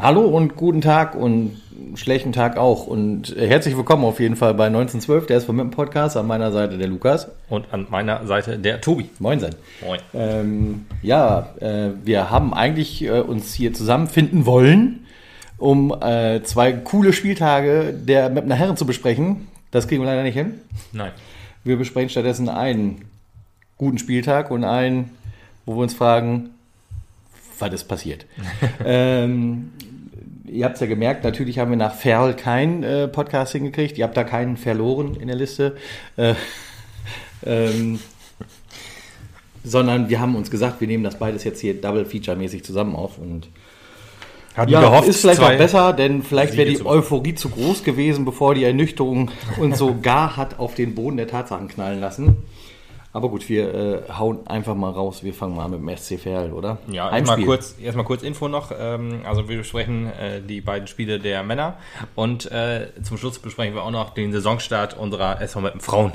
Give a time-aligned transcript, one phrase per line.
[0.00, 1.60] Hallo und guten Tag und
[1.96, 6.16] schlechten Tag auch und herzlich willkommen auf jeden Fall bei 1912, der ist vom Podcast,
[6.16, 7.28] an meiner Seite der Lukas.
[7.48, 9.10] Und an meiner Seite der Tobi.
[9.18, 9.54] Moin sein.
[9.84, 10.00] Moin.
[10.14, 15.06] Ähm, ja, äh, wir haben eigentlich äh, uns hier zusammenfinden wollen,
[15.58, 19.48] um äh, zwei coole Spieltage der Mapner Herren zu besprechen.
[19.72, 20.60] Das kriegen wir leider nicht hin.
[20.92, 21.10] Nein.
[21.64, 23.06] Wir besprechen stattdessen einen
[23.76, 25.10] guten Spieltag und einen,
[25.66, 26.50] wo wir uns fragen,
[27.58, 28.26] was ist passiert.
[28.84, 29.72] ähm,
[30.46, 33.98] ihr habt es ja gemerkt, natürlich haben wir nach Ferl kein äh, Podcast hingekriegt.
[33.98, 35.76] Ihr habt da keinen verloren in der Liste.
[36.16, 36.34] Äh,
[37.46, 38.00] ähm,
[39.64, 43.48] sondern wir haben uns gesagt, wir nehmen das beides jetzt hier Double-Feature-mäßig zusammen auf und
[44.54, 46.86] Hatten ja, gehofft, ist vielleicht auch besser, denn vielleicht wäre die zu.
[46.86, 51.26] Euphorie zu groß gewesen, bevor die Ernüchterung uns so gar hat auf den Boden der
[51.26, 52.36] Tatsachen knallen lassen.
[53.14, 55.22] Aber gut, wir äh, hauen einfach mal raus.
[55.22, 56.78] Wir fangen mal an mit dem SC Verl, oder?
[56.88, 58.72] Ja, erstmal kurz, erstmal kurz Info noch.
[58.76, 61.78] Ähm, also wir besprechen äh, die beiden Spiele der Männer
[62.16, 66.12] und äh, zum Schluss besprechen wir auch noch den Saisonstart unserer SV Meppen Frauen.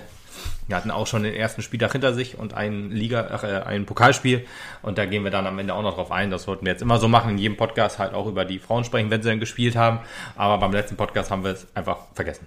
[0.68, 3.86] Wir hatten auch schon den ersten Spieltag hinter sich und ein Liga, ach, äh, ein
[3.86, 4.46] Pokalspiel
[4.82, 6.30] und da gehen wir dann am Ende auch noch drauf ein.
[6.30, 8.84] Das wollten wir jetzt immer so machen, in jedem Podcast halt auch über die Frauen
[8.84, 10.00] sprechen, wenn sie dann gespielt haben.
[10.36, 12.46] Aber beim letzten Podcast haben wir es einfach vergessen.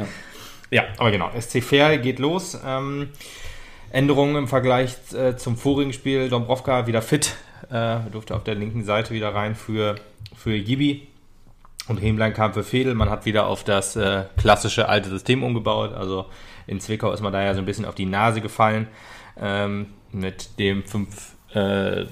[0.70, 0.84] ja.
[0.98, 2.58] aber genau, SC Fair geht los.
[2.66, 3.08] Ähm,
[3.92, 6.28] Änderungen im Vergleich äh, zum vorigen Spiel.
[6.28, 7.36] Dombrovka wieder fit,
[7.70, 9.96] äh, durfte auf der linken Seite wieder rein für,
[10.34, 11.06] für Gibi.
[11.88, 12.94] Und Hemlein kam für Fedel.
[12.94, 15.92] Man hat wieder auf das äh, klassische alte System umgebaut.
[15.92, 16.26] Also
[16.66, 18.88] in Zwickau ist man da ja so ein bisschen auf die Nase gefallen.
[19.38, 22.06] Ähm, mit dem 5, äh,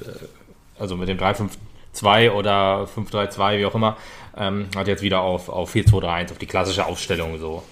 [0.79, 3.97] also mit dem 3-5-2 oder 5-3-2, wie auch immer.
[4.37, 7.63] Ähm, hat jetzt wieder auf, auf 4-2-3-1, auf die klassische Aufstellung so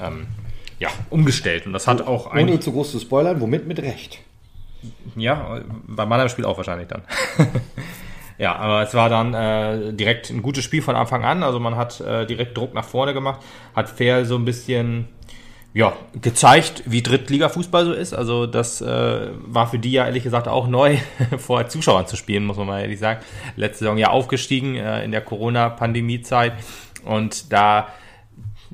[0.00, 0.26] ähm,
[0.84, 1.66] ja, umgestellt.
[1.66, 2.60] Und das hat auch Ohne eigentlich.
[2.60, 4.18] zu groß zu spoilern, womit mit Recht.
[5.16, 7.02] Ja, bei meinem Spiel auch wahrscheinlich dann.
[8.38, 11.42] ja, aber es war dann äh, direkt ein gutes Spiel von Anfang an.
[11.42, 13.40] Also man hat äh, direkt Druck nach vorne gemacht,
[13.74, 15.08] hat fair so ein bisschen
[15.72, 18.12] ja, gezeigt, wie Drittliga-Fußball so ist.
[18.12, 20.98] Also das äh, war für die ja ehrlich gesagt auch neu,
[21.38, 23.24] vor Zuschauern zu spielen, muss man mal ehrlich sagen.
[23.56, 26.52] Letzte Saison ja aufgestiegen äh, in der Corona-Pandemie-Zeit.
[27.06, 27.88] Und da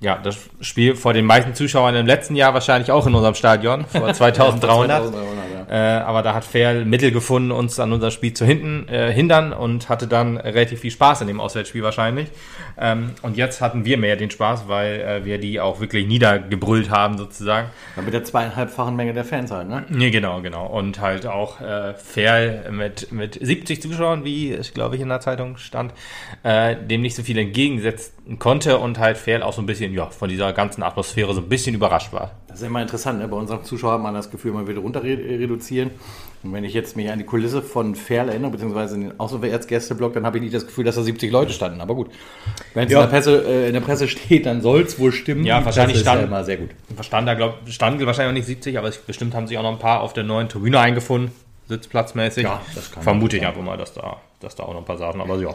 [0.00, 3.84] ja, das Spiel vor den meisten Zuschauern im letzten Jahr wahrscheinlich auch in unserem Stadion,
[3.86, 5.02] vor 2300.
[5.02, 5.59] 2300, ja.
[5.70, 9.52] Äh, aber da hat Fair Mittel gefunden, uns an unser Spiel zu hinten, äh, hindern
[9.52, 12.28] und hatte dann relativ viel Spaß in dem Auswärtsspiel wahrscheinlich.
[12.76, 16.90] Ähm, und jetzt hatten wir mehr den Spaß, weil äh, wir die auch wirklich niedergebrüllt
[16.90, 17.68] haben sozusagen.
[17.94, 19.84] Ja, mit der zweieinhalbfachen Menge der Fans halt, ne?
[19.88, 20.66] Nee, genau, genau.
[20.66, 25.20] Und halt auch äh, Fair mit, mit 70 Zuschauern, wie es, glaube ich, in der
[25.20, 25.94] Zeitung stand,
[26.42, 30.06] äh, dem nicht so viel entgegensetzen konnte und halt Fair auch so ein bisschen, ja,
[30.06, 32.32] von dieser ganzen Atmosphäre so ein bisschen überrascht war.
[32.50, 33.18] Das ist immer interessant.
[33.20, 33.28] Ne?
[33.28, 35.90] Bei unseren Zuschauern hat man das Gefühl, man will runter re- reduzieren.
[36.42, 40.14] Und wenn ich jetzt mich an die Kulisse von Ferl erinnere, beziehungsweise in den Auswärtsgästeblock,
[40.14, 41.80] dann habe ich nicht das Gefühl, dass da 70 Leute standen.
[41.80, 42.10] Aber gut,
[42.74, 43.00] wenn es Ja.
[43.00, 45.44] in, der Presse, äh, in der Presse steht, dann soll es wohl stimmen.
[45.44, 46.70] Ja, wahrscheinlich ist ja stand- immer sehr gut.
[46.94, 49.72] Verstand da, glaub, standen wahrscheinlich auch nicht 70, aber es, bestimmt haben sich auch noch
[49.72, 51.30] ein paar auf der neuen Tribüne eingefunden,
[51.68, 52.44] sitzplatzmäßig.
[52.44, 54.98] Ja, das kann Vermute ich einfach mal, dass da, dass da auch noch ein paar
[54.98, 55.54] saßen, aber ja.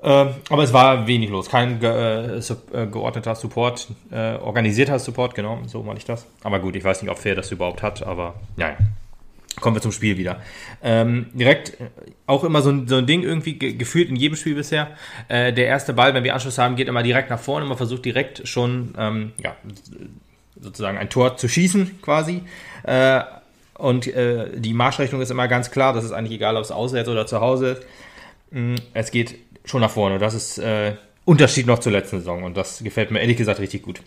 [0.00, 5.34] Ähm, aber es war wenig los, kein ge äh, äh, geordneter Support, äh, organisierter Support,
[5.34, 6.26] genau, so meine ich das.
[6.42, 8.76] Aber gut, ich weiß nicht, ob Fair das überhaupt hat, aber naja.
[9.60, 10.40] Kommen wir zum Spiel wieder.
[10.82, 11.90] Ähm, direkt äh,
[12.26, 14.92] auch immer so ein, so ein Ding irgendwie ge gefühlt in jedem Spiel bisher.
[15.28, 17.66] Äh, der erste Ball, wenn wir Anschluss haben, geht immer direkt nach vorne.
[17.66, 19.54] Man versucht direkt schon ähm, ja,
[20.58, 22.42] sozusagen ein Tor zu schießen quasi.
[22.84, 23.20] Äh,
[23.74, 25.92] und die Marschrichtung ist immer ganz klar.
[25.92, 27.82] Das ist eigentlich egal, ob es auswärts oder zu Hause ist.
[28.52, 30.18] Mm, Es geht schon nach vorne.
[30.18, 32.44] Das ist äh, Unterschied noch zur letzten Saison.
[32.44, 34.00] Und das gefällt mir ehrlich gesagt richtig gut.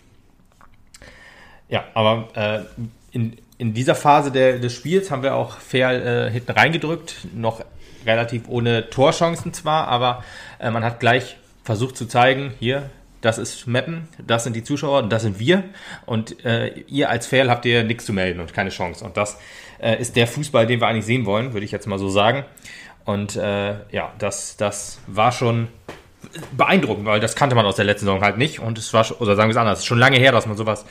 [1.67, 6.31] Ja, aber äh, in, in dieser Phase der, des Spiels haben wir auch fair äh,
[6.31, 7.27] hinten reingedrückt.
[7.33, 7.63] Noch
[8.05, 10.23] relativ ohne Torchancen zwar, aber
[10.59, 12.91] äh, man hat gleich versucht zu zeigen, hier,
[13.21, 15.63] das ist Meppen, das sind die Zuschauer und das sind wir.
[16.05, 19.03] Und äh, ihr als Fair habt ihr nichts zu melden und keine Chance.
[19.03, 19.39] Und das
[19.79, 22.45] äh, ist der Fußball, den wir eigentlich sehen wollen, würde ich jetzt mal so sagen.
[23.05, 25.67] Und äh, ja, das, das war schon
[26.51, 28.59] beeindruckend, weil das kannte man aus der letzten Saison halt nicht.
[28.59, 30.57] Und es war, oder sagen wir es anders, es ist schon lange her, dass man
[30.57, 30.85] sowas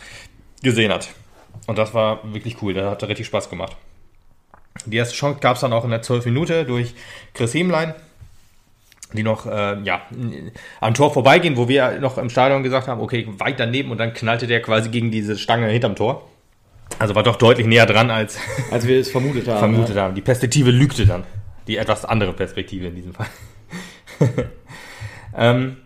[0.62, 1.08] gesehen hat.
[1.66, 3.76] Und das war wirklich cool, das hat richtig Spaß gemacht.
[4.86, 6.94] Die erste Chance gab es dann auch in der 12 Minute durch
[7.32, 7.94] Chris Hemlein,
[9.12, 10.02] die noch äh, ja,
[10.80, 14.12] am Tor vorbeigehen, wo wir noch im Stadion gesagt haben, okay, weit daneben und dann
[14.12, 16.28] knallte der quasi gegen diese Stange hinterm Tor.
[16.98, 18.38] Also war doch deutlich näher dran als
[18.70, 19.58] Als wir es vermutet haben.
[19.58, 20.14] vermutet haben.
[20.14, 21.24] Die Perspektive lügte dann.
[21.66, 23.26] Die etwas andere Perspektive in diesem Fall.
[25.36, 25.76] ähm,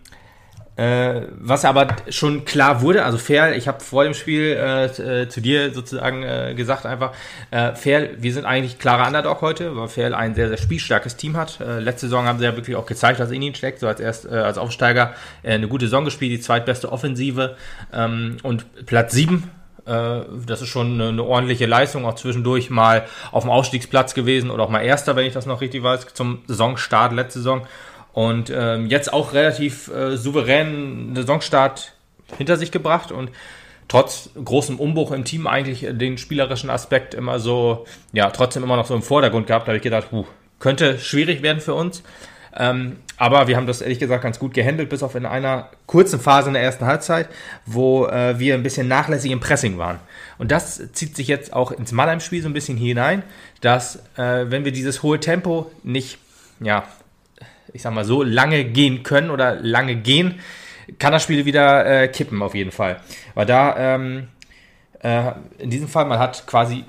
[0.78, 4.84] Äh, was aber schon klar wurde, also Fair, ich habe vor dem Spiel äh,
[5.22, 7.14] äh, zu dir sozusagen äh, gesagt einfach,
[7.50, 11.36] äh, Fair, wir sind eigentlich klarer Underdog heute, weil Fair ein sehr, sehr spielstarkes Team
[11.36, 11.60] hat.
[11.60, 13.98] Äh, letzte Saison haben sie ja wirklich auch gezeigt, dass in ihnen steckt, so als
[13.98, 17.56] erst als Aufsteiger eine gute Saison gespielt, die zweitbeste Offensive
[17.92, 19.57] ähm, und Platz 7 äh,
[19.88, 24.69] das ist schon eine, ordentliche Leistung, auch zwischendurch mal auf dem Ausstiegsplatz gewesen oder auch
[24.69, 27.67] mal Erster, wenn ich das noch richtig weiß, zum Saisonstart letzte Saison.
[28.12, 31.93] Und ähm, jetzt auch relativ äh, souverän Saisonstart
[32.37, 33.31] hinter sich gebracht und
[33.88, 38.87] trotz großem Umbruch im Team eigentlich den spielerischen Aspekt immer so, ja, trotzdem immer noch
[38.87, 39.67] so im Vordergrund gehabt.
[39.67, 40.26] Da habe ich gedacht, puh,
[40.58, 42.02] könnte schwierig werden für uns.
[42.56, 46.20] Ähm, aber wir haben das ehrlich gesagt ganz gut gehandelt, bis auf in einer kurzen
[46.20, 47.28] Phase in der ersten Halbzeit,
[47.66, 49.98] wo äh, wir ein bisschen nachlässig im Pressing waren.
[50.38, 53.22] Und das zieht sich jetzt auch ins Mannheim-Spiel so ein bisschen hinein,
[53.60, 56.18] dass äh, wenn wir dieses hohe Tempo nicht,
[56.60, 56.84] ja,
[57.72, 60.40] ich sag mal so, lange gehen können oder lange gehen,
[60.98, 63.00] kann das Spiel wieder äh, kippen auf jeden Fall.
[63.34, 64.28] Weil da, ähm,
[65.02, 66.84] äh, in diesem Fall, man hat quasi,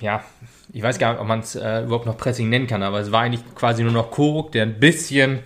[0.00, 0.22] ja,
[0.72, 3.12] ich weiß gar nicht, ob man es äh, überhaupt noch Pressing nennen kann, aber es
[3.12, 5.40] war eigentlich quasi nur noch Koruk, der ein bisschen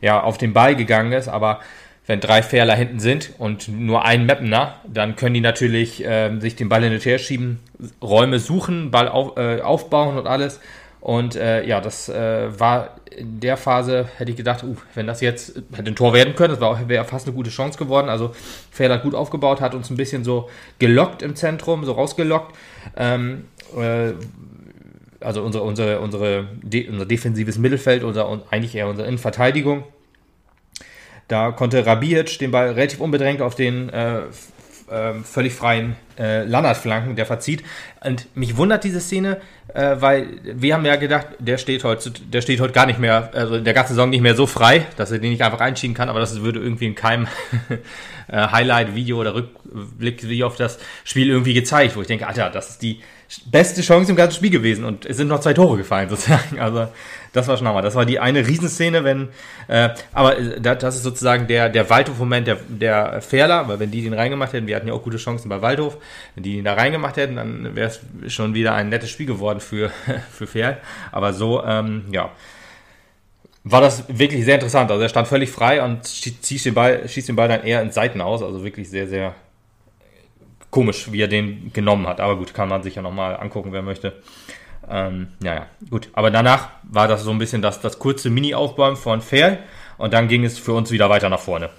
[0.00, 1.60] ja, auf den Ball gegangen ist, aber
[2.06, 6.56] wenn drei Fährler hinten sind und nur ein Mappener, dann können die natürlich äh, sich
[6.56, 7.60] den Ball hin und her schieben,
[8.02, 10.60] Räume suchen, Ball auf, äh, aufbauen und alles.
[11.02, 15.20] Und äh, ja, das äh, war in der Phase, hätte ich gedacht, uh, wenn das
[15.20, 18.08] jetzt hätte ein Tor werden können, das wäre fast eine gute Chance geworden.
[18.08, 18.30] Also
[18.70, 22.54] Fehler gut aufgebaut, hat uns ein bisschen so gelockt im Zentrum, so rausgelockt.
[22.96, 23.46] Ähm,
[23.76, 24.12] äh,
[25.18, 29.82] also unsere, unsere, unsere, de, unser defensives Mittelfeld, unser, eigentlich eher unsere Innenverteidigung.
[31.26, 34.22] Da konnte Rabic den Ball relativ unbedrängt auf den äh,
[34.92, 37.62] äh, völlig freien äh, Lannert flanken, der verzieht.
[38.04, 39.40] Und mich wundert diese Szene,
[39.74, 43.30] äh, weil wir haben ja gedacht, der steht heute, der steht heute gar nicht mehr,
[43.32, 46.08] also der ganze Saison nicht mehr so frei, dass er den nicht einfach einschieben kann,
[46.08, 47.26] aber das würde irgendwie in keinem
[48.28, 52.82] äh, Highlight-Video oder Rückblick-Video auf das Spiel irgendwie gezeigt, wo ich denke, Alter, das ist
[52.82, 53.00] die
[53.46, 56.60] beste Chance im ganzen Spiel gewesen und es sind noch zwei Tore gefallen sozusagen.
[56.60, 56.88] Also
[57.32, 57.82] das war schon hammer.
[57.82, 59.28] Das war die eine Riesenszene, wenn,
[59.68, 64.02] äh, aber äh, das ist sozusagen der, der Waldhof-Moment der, der Fährler, weil wenn die
[64.02, 65.96] den reingemacht hätten, wir hatten ja auch gute Chancen bei Waldhof,
[66.34, 69.60] wenn die ihn da reingemacht hätten, dann wäre es schon wieder ein nettes Spiel geworden
[69.60, 69.90] für,
[70.30, 70.78] für Ferl.
[71.10, 72.30] Aber so, ähm, ja,
[73.64, 74.90] war das wirklich sehr interessant.
[74.90, 77.94] Also er stand völlig frei und schießt den Ball, schießt den Ball dann eher ins
[77.94, 78.42] Seiten aus.
[78.42, 79.34] Also wirklich sehr, sehr
[80.70, 82.20] komisch, wie er den genommen hat.
[82.20, 84.14] Aber gut, kann man sich ja nochmal angucken, wer möchte.
[84.88, 86.08] Ähm, ja, ja, gut.
[86.12, 89.58] Aber danach war das so ein bisschen das, das kurze Mini-Aufbäumen von Fair
[89.98, 91.70] und dann ging es für uns wieder weiter nach vorne.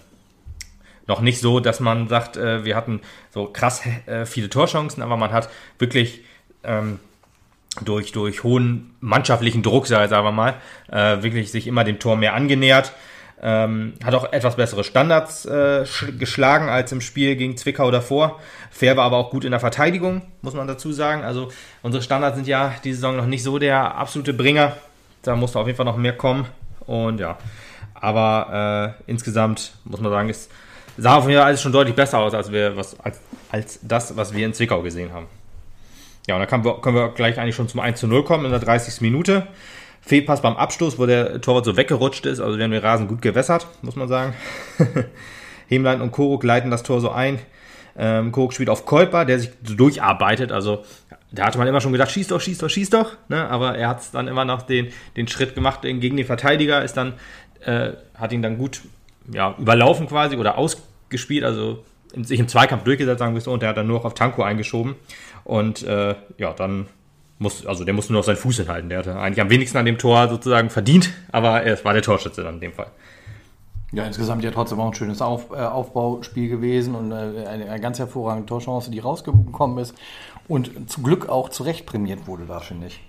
[1.06, 3.02] Noch nicht so, dass man sagt, äh, wir hatten
[3.32, 6.22] so krass äh, viele Torchancen, aber man hat wirklich
[6.64, 7.00] ähm,
[7.82, 10.56] durch, durch hohen mannschaftlichen Druck, sagen wir mal,
[10.90, 12.94] äh, wirklich sich immer dem Tor mehr angenähert.
[13.46, 15.84] Ähm, hat auch etwas bessere Standards äh,
[16.18, 18.40] geschlagen als im Spiel gegen Zwickau davor.
[18.72, 21.26] Fair war aber auch gut in der Verteidigung, muss man dazu sagen.
[21.26, 21.50] Also
[21.82, 24.78] unsere Standards sind ja diese Saison noch nicht so der absolute Bringer.
[25.24, 26.46] Da musste auf jeden Fall noch mehr kommen.
[26.88, 27.38] Und ja,
[27.96, 30.48] aber äh, insgesamt muss man sagen, es
[30.98, 33.20] sah auf jeden Fall alles schon deutlich besser aus, als, wir, was, als,
[33.52, 35.28] als das, was wir in Zwickau gesehen haben.
[36.28, 38.46] Ja, und dann können wir, können wir gleich eigentlich schon zum 1 zu 0 kommen
[38.46, 39.02] in der 30.
[39.02, 39.48] Minute.
[40.06, 42.42] Fehlpass beim Abstoß, wo der Torwart so weggerutscht ist.
[42.42, 44.34] Also wir haben den Rasen gut gewässert, muss man sagen.
[45.68, 47.40] Hemlein und Koruk leiten das Tor so ein.
[47.98, 50.52] Ähm, Koruk spielt auf Kolper, der sich so durcharbeitet.
[50.52, 50.84] Also
[51.32, 53.14] da hatte man immer schon gedacht, schieß doch, schieß doch, schieß doch.
[53.30, 53.50] Ne?
[53.50, 57.14] Aber er hat dann immer noch den, den Schritt gemacht gegen den Verteidiger, ist dann,
[57.62, 58.82] äh, hat ihn dann gut
[59.32, 61.84] ja, überlaufen quasi oder ausgespielt, also
[62.16, 64.44] sich im Zweikampf durchgesetzt, sagen wir so, und der hat dann nur noch auf Tanko
[64.44, 64.96] eingeschoben.
[65.44, 66.88] Und äh, ja, dann
[67.44, 68.90] muss, also der musste nur auf seinen Fuß hinhalten.
[68.90, 72.44] Der hatte eigentlich am wenigsten an dem Tor sozusagen verdient, aber es war der Torschütze
[72.44, 72.88] dann in dem Fall.
[73.92, 77.80] Ja, insgesamt ja trotzdem auch ein schönes Auf, äh, Aufbauspiel gewesen und äh, eine, eine,
[77.80, 79.94] ganz hervorragende Torchance, die rausgekommen ist
[80.48, 83.00] und zum Glück auch zu Recht prämiert wurde da, finde ich.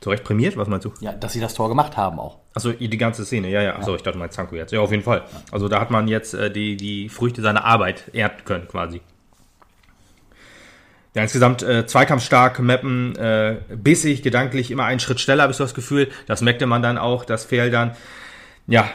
[0.00, 0.56] Zu Recht prämiert?
[0.56, 0.92] Was meinst du?
[1.00, 2.38] Ja, dass sie das Tor gemacht haben auch.
[2.54, 3.76] Achso, die ganze Szene, ja, ja.
[3.76, 3.96] Achso, ja.
[3.96, 4.72] ich dachte mal Zanko jetzt.
[4.72, 5.24] Ja, auf jeden Fall.
[5.50, 9.02] Also da hat man jetzt äh, die, die Früchte seiner Arbeit ernten können, quasi.
[11.14, 15.64] Ja, insgesamt äh, zweikampfstark, Mappen, äh, bissig, gedanklich, immer einen Schritt schneller, habe ich so
[15.64, 16.08] das Gefühl.
[16.26, 17.92] Das merkte man dann auch, dass Fehl dann,
[18.66, 18.90] ja,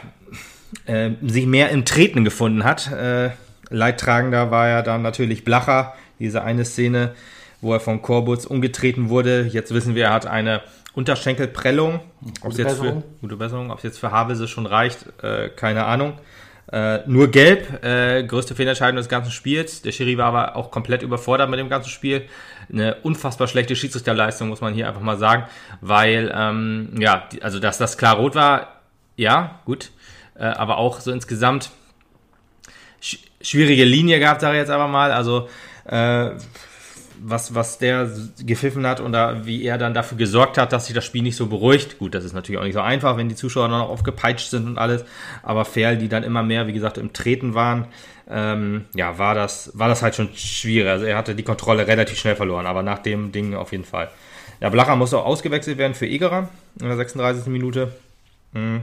[0.85, 2.91] äh, sich mehr im Treten gefunden hat.
[2.91, 3.31] Äh,
[3.69, 7.15] Leidtragender war ja dann natürlich Blacher, diese eine Szene,
[7.61, 9.47] wo er von Korbutz umgetreten wurde.
[9.49, 10.61] Jetzt wissen wir, er hat eine
[10.93, 12.01] Unterschenkelprellung.
[12.41, 16.13] Ob jetzt für, gute Besserung, ob es jetzt für Havelse schon reicht, äh, keine Ahnung.
[16.71, 19.81] Äh, nur gelb, äh, größte Fehlentscheidung des ganzen Spiels.
[19.81, 22.25] Der Schiri war aber auch komplett überfordert mit dem ganzen Spiel.
[22.71, 25.45] Eine unfassbar schlechte Schiedsrichterleistung, muss man hier einfach mal sagen.
[25.81, 28.81] Weil, ähm, ja, also dass das klar rot war,
[29.17, 29.91] ja, gut.
[30.35, 31.71] Äh, aber auch so insgesamt
[33.41, 35.11] schwierige Linie gehabt, sage ich jetzt aber mal.
[35.11, 35.49] Also
[35.85, 36.31] äh,
[37.21, 38.09] was, was der
[38.45, 41.35] gepfiffen hat und da, wie er dann dafür gesorgt hat, dass sich das Spiel nicht
[41.35, 41.99] so beruhigt.
[41.99, 44.77] Gut, das ist natürlich auch nicht so einfach, wenn die Zuschauer noch aufgepeitscht sind und
[44.77, 45.05] alles.
[45.41, 47.87] Aber Ferl, die dann immer mehr, wie gesagt, im Treten waren,
[48.29, 50.89] ähm, ja, war das, war das halt schon schwierig.
[50.89, 54.09] Also er hatte die Kontrolle relativ schnell verloren, aber nach dem Ding auf jeden Fall.
[54.59, 57.47] Ja, Blacher musste auch ausgewechselt werden für Egerer in der 36.
[57.47, 57.91] Minute.
[58.53, 58.81] Mhm.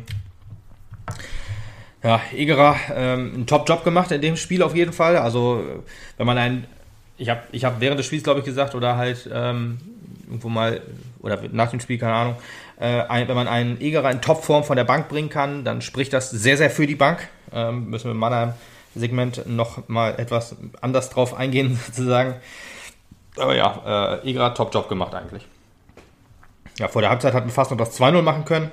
[2.02, 5.16] Ja, Egerer ähm, einen Top-Job gemacht in dem Spiel auf jeden Fall.
[5.16, 5.64] Also,
[6.16, 6.66] wenn man einen
[7.20, 9.78] ich habe ich hab während des Spiels, glaube ich, gesagt, oder halt ähm,
[10.26, 10.80] irgendwo mal,
[11.20, 12.36] oder nach dem Spiel, keine Ahnung,
[12.78, 16.14] äh, ein, wenn man einen Egerer in Topform von der Bank bringen kann, dann spricht
[16.14, 17.28] das sehr, sehr für die Bank.
[17.52, 22.36] Ähm, müssen wir im Mannheim-Segment noch mal etwas anders drauf eingehen, sozusagen.
[23.36, 25.46] Aber ja, äh, Egerer Top-Job gemacht eigentlich.
[26.78, 28.70] Ja, vor der Halbzeit hatten wir fast noch das 2-0 machen können.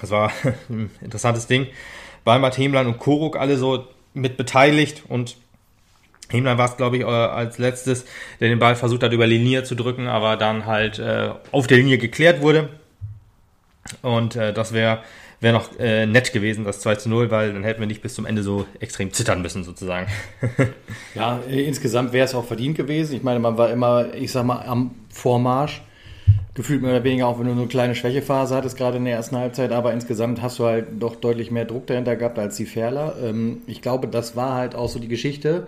[0.00, 0.32] Das war
[0.70, 1.66] ein interessantes Ding.
[2.24, 5.36] Balmert, Hemlein und Koruk alle so mit beteiligt und
[6.28, 8.04] Hemlein war es, glaube ich, äh, als letztes,
[8.40, 11.78] der den Ball versucht hat, über Linie zu drücken, aber dann halt äh, auf der
[11.78, 12.68] Linie geklärt wurde.
[14.02, 15.00] Und äh, das wäre
[15.40, 18.14] wär noch äh, nett gewesen, das 2 zu 0, weil dann hätten wir nicht bis
[18.14, 20.06] zum Ende so extrem zittern müssen, sozusagen.
[21.14, 23.14] ja, äh, insgesamt wäre es auch verdient gewesen.
[23.14, 25.82] Ich meine, man war immer, ich sag mal, am Vormarsch.
[26.54, 29.14] Gefühlt mehr oder weniger auch, wenn du nur eine kleine Schwächephase hattest, gerade in der
[29.14, 32.64] ersten Halbzeit, aber insgesamt hast du halt doch deutlich mehr Druck dahinter gehabt als die
[32.64, 33.14] Ferler.
[33.22, 35.66] Ähm, ich glaube, das war halt auch so die Geschichte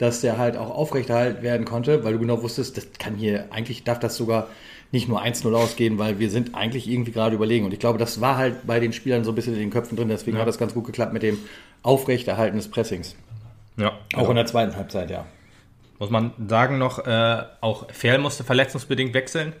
[0.00, 3.84] dass der halt auch aufrechterhalten werden konnte, weil du genau wusstest, das kann hier, eigentlich
[3.84, 4.46] darf das sogar
[4.92, 7.66] nicht nur 1-0 ausgehen, weil wir sind eigentlich irgendwie gerade überlegen.
[7.66, 9.98] Und ich glaube, das war halt bei den Spielern so ein bisschen in den Köpfen
[9.98, 10.40] drin, deswegen ja.
[10.40, 11.38] hat das ganz gut geklappt mit dem
[11.82, 13.14] Aufrechterhalten des Pressings.
[13.76, 13.92] Ja.
[14.14, 14.30] Auch ja.
[14.30, 15.26] in der zweiten Halbzeit, ja.
[15.98, 19.52] Muss man sagen noch, äh, auch Ferl musste verletzungsbedingt wechseln.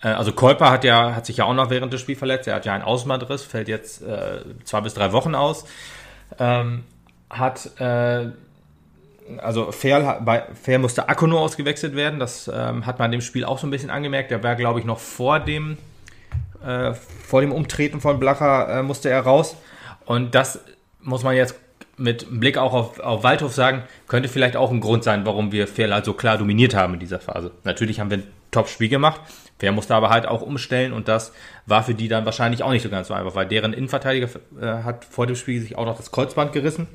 [0.00, 2.46] Äh, also Kolper hat ja, hat sich ja auch noch während des Spiels verletzt.
[2.46, 5.64] Er hat ja einen Außenbandriss, fällt jetzt äh, zwei bis drei Wochen aus.
[6.38, 6.84] Ähm,
[7.28, 8.30] hat äh,
[9.38, 12.18] also Fair, bei Fair musste Akono ausgewechselt werden.
[12.18, 14.30] Das ähm, hat man dem Spiel auch so ein bisschen angemerkt.
[14.30, 15.78] Der war, glaube ich, noch vor dem,
[16.64, 19.56] äh, vor dem Umtreten von Blacher äh, musste er raus.
[20.04, 20.60] Und das
[21.00, 21.56] muss man jetzt
[21.96, 25.68] mit Blick auch auf, auf Waldhof sagen, könnte vielleicht auch ein Grund sein, warum wir
[25.68, 27.52] Fair halt so klar dominiert haben in dieser Phase.
[27.64, 29.20] Natürlich haben wir ein Top-Spiel gemacht.
[29.58, 31.32] Fair musste aber halt auch umstellen und das
[31.66, 34.28] war für die dann wahrscheinlich auch nicht so ganz so einfach, weil deren Innenverteidiger
[34.60, 36.88] äh, hat vor dem Spiel sich auch noch das Kreuzband gerissen.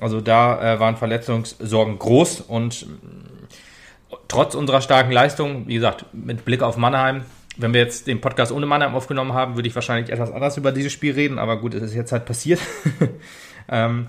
[0.00, 6.44] Also da äh, waren Verletzungssorgen groß und äh, trotz unserer starken Leistung, wie gesagt, mit
[6.44, 7.24] Blick auf Mannheim,
[7.56, 10.72] wenn wir jetzt den Podcast ohne Mannheim aufgenommen haben, würde ich wahrscheinlich etwas anders über
[10.72, 12.60] dieses Spiel reden, aber gut, es ist jetzt halt passiert.
[13.68, 14.08] ähm,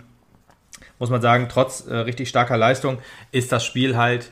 [1.00, 3.00] muss man sagen, trotz äh, richtig starker Leistung
[3.32, 4.32] ist das Spiel halt,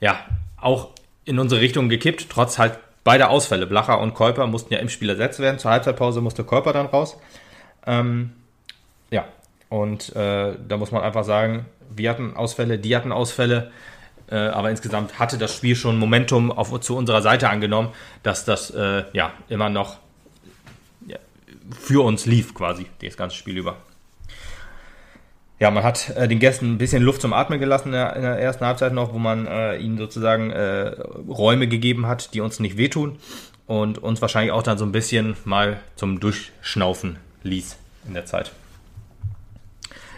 [0.00, 0.18] ja,
[0.60, 0.90] auch
[1.24, 3.66] in unsere Richtung gekippt, trotz halt beider Ausfälle.
[3.66, 5.58] Blacher und Käuper mussten ja im Spiel ersetzt werden.
[5.58, 7.16] Zur Halbzeitpause musste Käuper dann raus.
[7.86, 8.32] Ähm,
[9.68, 13.70] und äh, da muss man einfach sagen, wir hatten Ausfälle, die hatten Ausfälle.
[14.30, 17.88] Äh, aber insgesamt hatte das Spiel schon Momentum auf, zu unserer Seite angenommen,
[18.22, 19.98] dass das äh, ja immer noch
[21.06, 21.16] ja,
[21.78, 23.76] für uns lief, quasi, das ganze Spiel über.
[25.60, 28.22] Ja, man hat äh, den Gästen ein bisschen Luft zum Atmen gelassen in der, in
[28.22, 30.94] der ersten Halbzeit noch, wo man äh, ihnen sozusagen äh,
[31.28, 33.18] Räume gegeben hat, die uns nicht wehtun
[33.66, 38.52] und uns wahrscheinlich auch dann so ein bisschen mal zum Durchschnaufen ließ in der Zeit.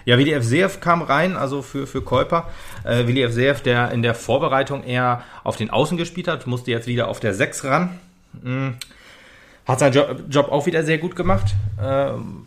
[0.04, 0.80] Ja, Willi F.
[0.80, 2.48] kam rein, also für, für Käuper.
[2.84, 3.62] Äh, Willi F.
[3.62, 7.34] der in der Vorbereitung eher auf den Außen gespielt hat, musste jetzt wieder auf der
[7.34, 7.98] 6 ran.
[8.42, 8.74] Hm.
[9.66, 11.54] Hat seinen Job, Job, auch wieder sehr gut gemacht.
[11.80, 12.46] Ähm,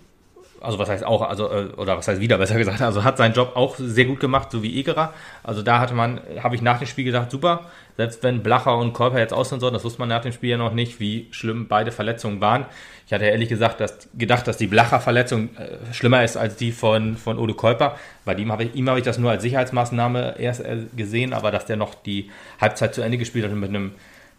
[0.63, 3.33] also was heißt auch, also, äh, oder was heißt wieder besser gesagt, also hat seinen
[3.33, 5.13] Job auch sehr gut gemacht, so wie Egerer.
[5.43, 7.65] Also da hatte man, habe ich nach dem Spiel gedacht, super,
[7.97, 10.51] selbst wenn Blacher und Kolper jetzt aus sind sollen, das wusste man nach dem Spiel
[10.51, 12.65] ja noch nicht, wie schlimm beide Verletzungen waren.
[13.05, 17.17] Ich hatte ehrlich gesagt dass, gedacht, dass die Blacher-Verletzung äh, schlimmer ist als die von,
[17.17, 17.97] von Udo Kolper.
[18.23, 21.65] Bei ihm habe ich, habe ich das nur als Sicherheitsmaßnahme erst äh, gesehen, aber dass
[21.65, 23.91] der noch die Halbzeit zu Ende gespielt hat mit einem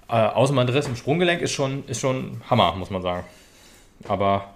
[0.09, 3.25] äh, Außenbandriss im Sprunggelenk ist schon, ist schon Hammer, muss man sagen.
[4.09, 4.54] Aber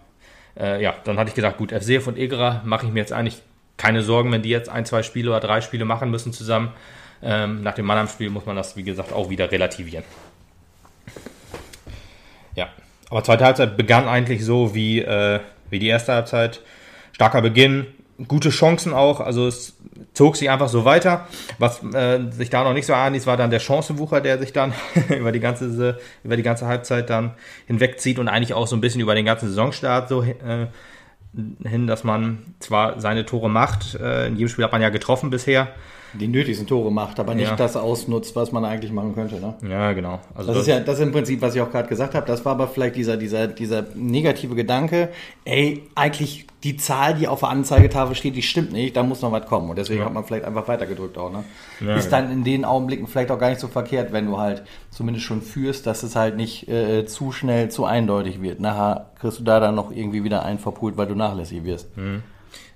[0.59, 3.43] äh, ja, dann hatte ich gedacht, gut, FCF und Egerer mache ich mir jetzt eigentlich
[3.77, 6.73] keine Sorgen, wenn die jetzt ein, zwei Spiele oder drei Spiele machen müssen zusammen.
[7.23, 10.05] Ähm, nach dem Mannheim-Spiel muss man das, wie gesagt, auch wieder relativieren.
[12.55, 12.69] Ja,
[13.11, 16.61] aber zweite Halbzeit begann eigentlich so wie, äh, wie die erste Halbzeit.
[17.13, 17.87] Starker Beginn,
[18.27, 19.77] gute Chancen auch, also es
[20.13, 21.29] zog sich einfach so weiter.
[21.59, 24.73] Was äh, sich da noch nicht so anließ, war dann der Chancenwucher, der sich dann
[25.09, 27.35] über die ganze über die ganze Halbzeit dann
[27.67, 30.67] hinwegzieht und eigentlich auch so ein bisschen über den ganzen Saisonstart so äh,
[31.65, 35.31] hin, dass man zwar seine Tore macht, äh, in jedem Spiel hat man ja getroffen
[35.31, 35.69] bisher,
[36.15, 37.57] die nötigsten Tore macht, aber nicht Ja.
[37.57, 39.37] das ausnutzt, was man eigentlich machen könnte.
[39.41, 39.55] Ne?
[39.69, 40.21] Ja, genau.
[40.35, 42.27] Also Das ist ja das ist im Prinzip, was ich auch gerade gesagt habe.
[42.27, 45.11] Das war aber vielleicht dieser, dieser, dieser negative Gedanke,
[45.45, 49.31] ey, eigentlich die Zahl, die auf der Anzeigetafel steht, die stimmt nicht, da muss noch
[49.31, 49.71] was kommen.
[49.71, 50.07] Und deswegen Ja.
[50.07, 51.31] hat man vielleicht einfach weitergedrückt auch.
[51.31, 51.45] Ne?
[51.81, 54.63] Ja, ist dann in den Augenblicken vielleicht auch gar nicht so verkehrt, wenn du halt
[54.91, 58.59] zumindest schon führst, dass es halt nicht äh, zu schnell, zu eindeutig wird.
[58.61, 61.89] Nachher kriegst du da dann noch irgendwie wieder einen verpult, weil du nachlässig wirst.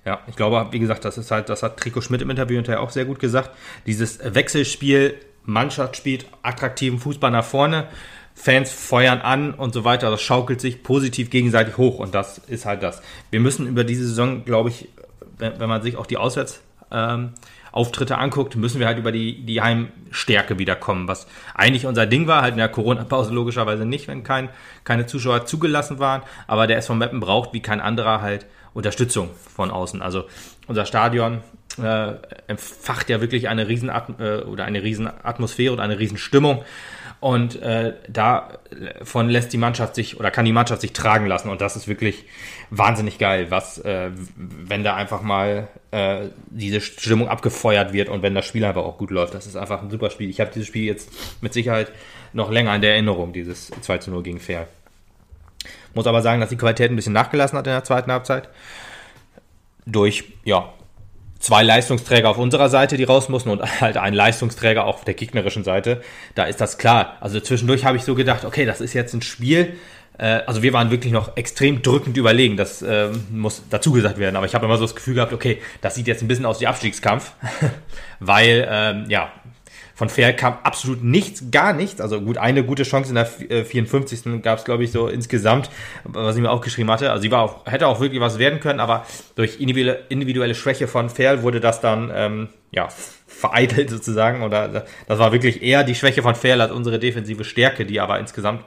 [0.05, 2.81] Ja, ich glaube, wie gesagt, das ist halt, das hat Trikot Schmidt im Interview hinterher
[2.81, 3.51] auch sehr gut gesagt.
[3.85, 7.87] Dieses Wechselspiel, Mannschaft spielt attraktiven Fußball nach vorne,
[8.35, 10.09] Fans feuern an und so weiter.
[10.09, 13.01] Das schaukelt sich positiv gegenseitig hoch und das ist halt das.
[13.31, 14.89] Wir müssen über diese Saison, glaube ich,
[15.37, 17.33] wenn, wenn man sich auch die Auswärts ähm,
[17.71, 22.43] Auftritte anguckt, müssen wir halt über die, die Heimstärke wiederkommen, was eigentlich unser Ding war,
[22.43, 24.49] halt in der Corona-Pause logischerweise nicht, wenn kein,
[24.83, 29.71] keine Zuschauer zugelassen waren, aber der SV Meppen braucht wie kein anderer halt Unterstützung von
[29.71, 30.01] außen.
[30.01, 30.25] Also
[30.67, 31.41] unser Stadion
[31.81, 32.13] äh,
[32.47, 36.63] empfacht ja wirklich eine riesen äh, oder eine riesen Atmosphäre und eine riesen Stimmung.
[37.19, 41.47] Und äh, davon lässt die Mannschaft sich oder kann die Mannschaft sich tragen lassen.
[41.49, 42.25] Und das ist wirklich
[42.69, 48.35] wahnsinnig geil, was, äh, wenn da einfach mal äh, diese Stimmung abgefeuert wird und wenn
[48.35, 49.33] das Spiel einfach auch gut läuft.
[49.33, 50.29] Das ist einfach ein super Spiel.
[50.29, 51.93] Ich habe dieses Spiel jetzt mit Sicherheit
[52.33, 54.67] noch länger in der Erinnerung, dieses 2 zu 0 gegen Fair.
[55.93, 58.49] Muss aber sagen, dass die Qualität ein bisschen nachgelassen hat in der zweiten Halbzeit.
[59.85, 60.73] Durch, ja,
[61.39, 65.13] zwei Leistungsträger auf unserer Seite, die raus mussten und halt ein Leistungsträger auch auf der
[65.13, 66.01] gegnerischen Seite.
[66.35, 67.17] Da ist das klar.
[67.19, 69.75] Also zwischendurch habe ich so gedacht, okay, das ist jetzt ein Spiel.
[70.17, 72.57] Äh, also wir waren wirklich noch extrem drückend überlegen.
[72.57, 74.35] Das äh, muss dazu gesagt werden.
[74.35, 76.61] Aber ich habe immer so das Gefühl gehabt, okay, das sieht jetzt ein bisschen aus
[76.61, 77.33] wie Abstiegskampf.
[78.19, 79.31] Weil, ähm, ja,
[79.95, 82.01] von Fair kam absolut nichts, gar nichts.
[82.01, 84.41] Also gut, eine gute Chance in der äh, 54.
[84.41, 85.69] gab es, glaube ich, so insgesamt,
[86.03, 87.11] was ich mir aufgeschrieben hatte.
[87.11, 91.09] Also sie war auch, hätte auch wirklich was werden können, aber durch individuelle, Schwäche von
[91.09, 92.89] Fair wurde das dann ähm, ja,
[93.27, 94.41] vereitelt sozusagen.
[94.41, 98.19] Oder das war wirklich eher die Schwäche von Fair als unsere defensive Stärke, die aber
[98.19, 98.63] insgesamt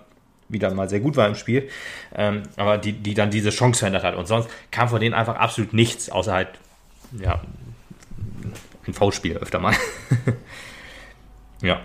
[0.48, 1.68] wieder mal sehr gut war im Spiel,
[2.14, 4.14] ähm, aber die, die dann diese Chance verändert hat.
[4.14, 6.48] Und sonst kam von denen einfach absolut nichts, außer halt,
[7.20, 7.40] ja,
[8.86, 9.74] ein V-Spiel öfter mal.
[11.62, 11.80] Ja.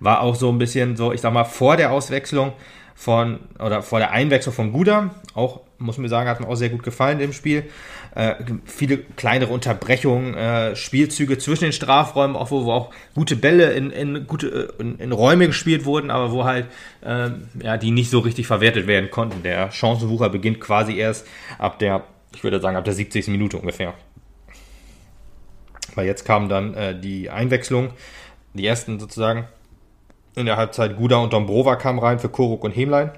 [0.00, 2.52] War auch so ein bisschen so, ich sag mal, vor der Auswechslung
[2.98, 6.68] von, oder vor der Einwechslung von Guda, auch, muss man sagen, hat mir auch sehr
[6.68, 7.70] gut gefallen im Spiel.
[8.16, 13.72] Äh, viele kleinere Unterbrechungen, äh, Spielzüge zwischen den Strafräumen, auch wo, wo auch gute Bälle
[13.74, 16.66] in, in, gute, in, in Räume gespielt wurden, aber wo halt,
[17.02, 17.30] äh,
[17.62, 19.44] ja, die nicht so richtig verwertet werden konnten.
[19.44, 21.24] Der Chancenwucher beginnt quasi erst
[21.58, 22.02] ab der,
[22.34, 23.28] ich würde sagen, ab der 70.
[23.28, 23.94] Minute ungefähr.
[25.94, 27.90] Weil jetzt kam dann äh, die Einwechslung
[28.58, 29.46] die ersten sozusagen
[30.34, 33.10] in der Halbzeit Guda und Dombrova kamen rein für Koruk und Hemlein.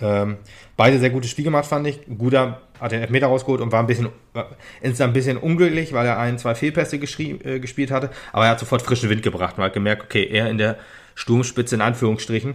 [0.00, 0.36] Ähm,
[0.76, 2.00] beide sehr gutes Spiel gemacht, fand ich.
[2.18, 4.50] Guda hat den Elfmeter rausgeholt und war ein bisschen, war
[4.80, 8.10] insgesamt ein bisschen unglücklich, weil er ein, zwei Fehlpässe äh, gespielt hatte.
[8.32, 9.58] Aber er hat sofort frischen Wind gebracht.
[9.58, 10.76] Man hat gemerkt, okay, er in der
[11.14, 12.54] Sturmspitze in Anführungsstrichen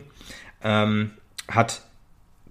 [0.63, 1.11] ähm,
[1.49, 1.81] hat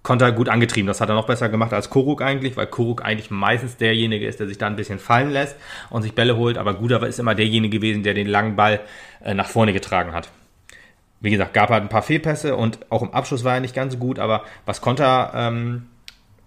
[0.03, 0.88] Konter gut angetrieben.
[0.88, 4.41] Das hat er noch besser gemacht als Koruk eigentlich, weil Koruk eigentlich meistens derjenige ist,
[4.41, 5.57] der sich da ein bisschen fallen lässt
[5.91, 6.59] und sich Bälle holt.
[6.59, 8.81] Aber Guda ist immer derjenige gewesen, der den langen Ball
[9.25, 10.29] äh, nach vorne getragen hat.
[11.21, 13.93] Wie gesagt, gab halt ein paar Fehlpässe und auch im Abschluss war er nicht ganz
[13.93, 15.87] so gut, aber was Konter ähm,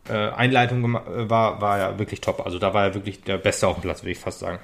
[0.10, 2.46] äh, Einleitung war, war er wirklich top.
[2.46, 4.60] Also da war er wirklich der Beste auf dem Platz, würde ich fast sagen.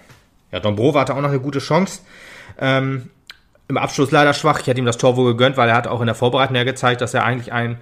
[0.52, 2.02] Ja, Dombrova hatte auch noch eine gute Chance.
[2.60, 3.10] Ähm,
[3.70, 4.60] Im Abschluss leider schwach.
[4.60, 6.66] Ich hätte ihm das Tor wohl gegönnt, weil er hat auch in der Vorbereitung ja
[6.66, 7.78] gezeigt, dass er eigentlich ein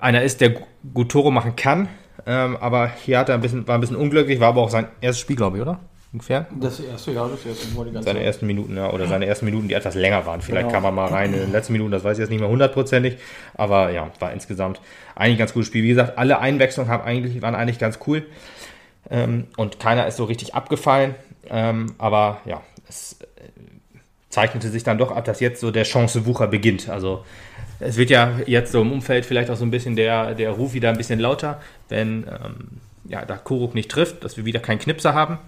[0.00, 0.54] einer ist, der
[0.94, 1.88] gut Tore machen kann.
[2.26, 4.88] Ähm, aber hier hat er ein bisschen, war ein bisschen unglücklich, war aber auch sein
[5.00, 5.80] erstes Spiel, glaube ich, oder?
[6.12, 6.46] Ungefähr?
[6.60, 9.44] Das erste, ja, das erste Mal die ganze Seine ersten Minuten, ja, oder seine ersten
[9.44, 10.40] Minuten, die etwas länger waren.
[10.42, 10.74] Vielleicht Genau.
[10.80, 13.16] kam er mal rein in den letzten Minuten, das weiß ich jetzt nicht mehr hundertprozentig.
[13.54, 14.80] Aber ja, war insgesamt
[15.14, 15.84] eigentlich ein ganz gutes Spiel.
[15.84, 18.26] Wie gesagt, alle Einwechslungen haben eigentlich, waren eigentlich ganz cool.
[19.08, 21.14] Ähm, und keiner ist so richtig abgefallen.
[21.48, 23.26] Ähm, aber ja, es äh,
[24.30, 26.88] zeichnete sich dann doch ab, dass jetzt so der Chancewucher beginnt.
[26.88, 27.24] Also
[27.80, 30.74] es wird ja jetzt so im Umfeld vielleicht auch so ein bisschen der, der Ruf
[30.74, 34.78] wieder ein bisschen lauter, wenn ähm, ja, da Koruk nicht trifft, dass wir wieder keinen
[34.78, 35.38] Knipser haben.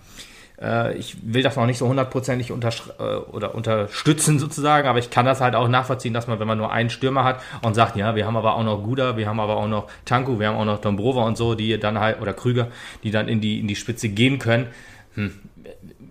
[0.60, 5.26] Äh, ich will das noch nicht so hundertprozentig äh, oder unterstützen sozusagen, aber ich kann
[5.26, 8.14] das halt auch nachvollziehen, dass man, wenn man nur einen Stürmer hat und sagt, ja,
[8.14, 10.64] wir haben aber auch noch Guda, wir haben aber auch noch Tanku, wir haben auch
[10.64, 12.68] noch Dombrova und so, die dann halt, oder Krüger,
[13.02, 14.68] die dann in die, in die Spitze gehen können.
[15.14, 15.32] Hm.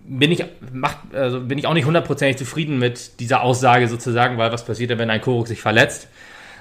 [0.04, 4.50] Bin ich, macht, also bin ich auch nicht hundertprozentig zufrieden mit dieser Aussage sozusagen, weil
[4.50, 6.08] was passiert denn, wenn ein Koruk sich verletzt?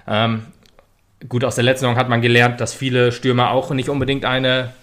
[0.08, 0.46] Ähm,
[1.28, 4.74] gut, aus der letzten Saison hat man gelernt, dass viele Stürmer auch nicht unbedingt eine,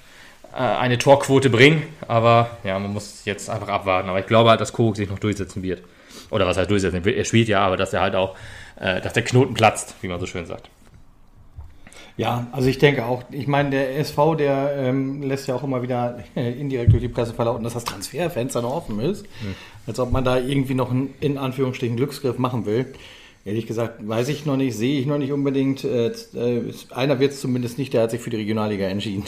[0.53, 1.83] äh, eine Torquote bringen.
[2.07, 4.09] Aber ja, man muss jetzt einfach abwarten.
[4.09, 5.83] Aber ich glaube halt, dass Koruk sich noch durchsetzen wird.
[6.31, 7.05] Oder was heißt durchsetzen?
[7.05, 8.37] Er spielt ja, aber dass er halt auch,
[8.81, 10.69] äh, dass der Knoten platzt, wie man so schön sagt.
[12.19, 15.83] Ja, also ich denke auch, ich meine, der SV, der ähm, lässt ja auch immer
[15.83, 19.25] wieder äh, indirekt durch die Presse verlauten, dass das Transferfenster noch offen ist.
[19.41, 19.55] Hm.
[19.87, 22.87] Als ob man da irgendwie noch einen, in Anführungsstrichen, Glücksgriff machen will.
[23.45, 25.85] Ehrlich gesagt, weiß ich noch nicht, sehe ich noch nicht unbedingt.
[25.85, 29.23] Äh, äh einer wird es zumindest nicht, der hat sich für die Regionalliga entschieden.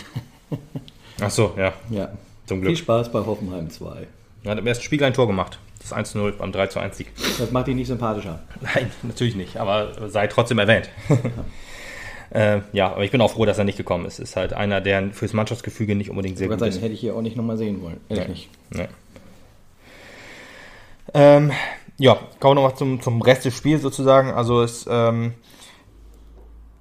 [1.20, 1.72] Ach so, ja.
[1.90, 2.11] Ja.
[2.46, 2.70] Zum Glück.
[2.70, 4.09] Viel Spaß bei Hoffenheim 2.
[4.42, 5.61] Er hat im ersten Spiel ein Tor gemacht.
[5.79, 7.12] Das 1-0 beim 3 1 Sieg.
[7.38, 8.40] Das macht ihn nicht sympathischer.
[8.61, 10.90] Nein, natürlich nicht, aber sei trotzdem erwähnt.
[12.31, 14.19] Äh, ja, aber ich bin auch froh, dass er nicht gekommen ist.
[14.19, 16.81] Ist halt einer, der fürs Mannschaftsgefüge nicht unbedingt sehr gut sagen, ist.
[16.81, 18.01] hätte ich hier auch nicht nochmal sehen wollen.
[18.09, 18.33] Ehrlich nee.
[18.33, 18.49] nicht.
[18.71, 18.88] Nee.
[21.12, 21.53] Ähm,
[21.99, 24.31] ja, kommen wir nochmal zum, zum Rest des Spiels sozusagen.
[24.31, 25.35] Also es ähm,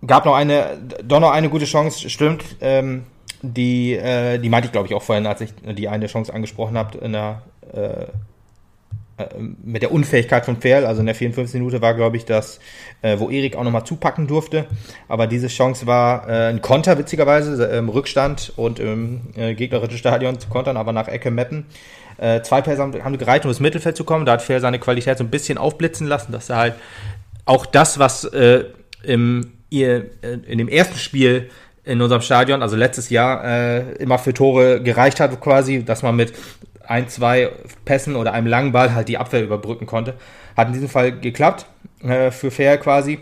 [0.05, 2.43] gab noch eine, doch noch eine gute Chance, stimmt.
[2.61, 3.05] Ähm,
[3.41, 6.77] die, äh, die meinte ich, glaube ich, auch vorhin, als ich die eine Chance angesprochen
[6.77, 7.41] habe in der
[7.73, 8.05] äh,
[9.63, 11.59] mit der Unfähigkeit von Ferl, also in der 54.
[11.59, 12.59] Minute war, glaube ich, das,
[13.01, 14.65] äh, wo Erik auch nochmal zupacken durfte.
[15.07, 20.39] Aber diese Chance war äh, ein Konter, witzigerweise, im Rückstand und im äh, gegnerischen Stadion
[20.39, 21.65] zu kontern, aber nach Ecke Meppen.
[22.17, 24.25] Äh, zwei Pässe haben, haben gereicht, um ins Mittelfeld zu kommen.
[24.25, 26.73] Da hat Ferl seine Qualität so ein bisschen aufblitzen lassen, dass er halt
[27.45, 28.65] auch das, was äh,
[29.03, 31.49] im, ihr, äh, in dem ersten Spiel
[31.83, 36.15] in unserem Stadion, also letztes Jahr, äh, immer für Tore gereicht hat, quasi, dass man
[36.15, 36.33] mit
[36.89, 37.51] ein, zwei
[37.85, 40.15] Pässen oder einem langen Ball halt die Abwehr überbrücken konnte.
[40.57, 41.67] Hat in diesem Fall geklappt,
[42.03, 43.19] äh, für Fair quasi.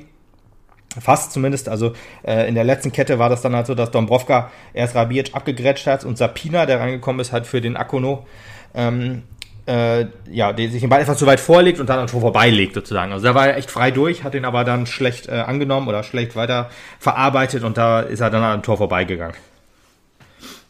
[1.00, 4.50] Fast zumindest, also äh, in der letzten Kette war das dann halt so, dass Dombrovka
[4.74, 8.26] erst Rabic abgegrätscht hat und Sapina, der reingekommen ist, hat für den Akono,
[8.74, 9.24] ähm,
[9.68, 12.74] äh, ja, der sich den Ball einfach zu weit vorlegt und dann am Tor vorbeilegt
[12.74, 13.12] sozusagen.
[13.12, 16.04] Also da war er echt frei durch, hat den aber dann schlecht äh, angenommen oder
[16.04, 19.36] schlecht weiter verarbeitet und da ist er dann am Tor vorbeigegangen.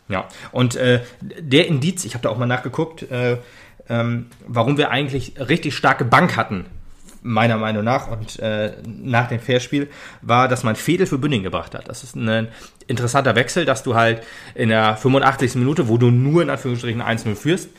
[0.10, 3.38] Ja, und äh, der Indiz, ich habe da auch mal nachgeguckt, äh,
[3.89, 6.65] ähm, warum wir eigentlich richtig starke Bank hatten,
[7.22, 9.89] meiner Meinung nach, und äh, nach dem Fairspiel,
[10.22, 11.89] war, dass man Fedel für Bünding gebracht hat.
[11.89, 12.48] Das ist ein
[12.88, 14.24] interessanter Wechsel, dass du halt
[14.56, 15.56] in der 85.
[15.56, 17.70] Minute, wo du nur in Anführungsstrichen 1-0 führst,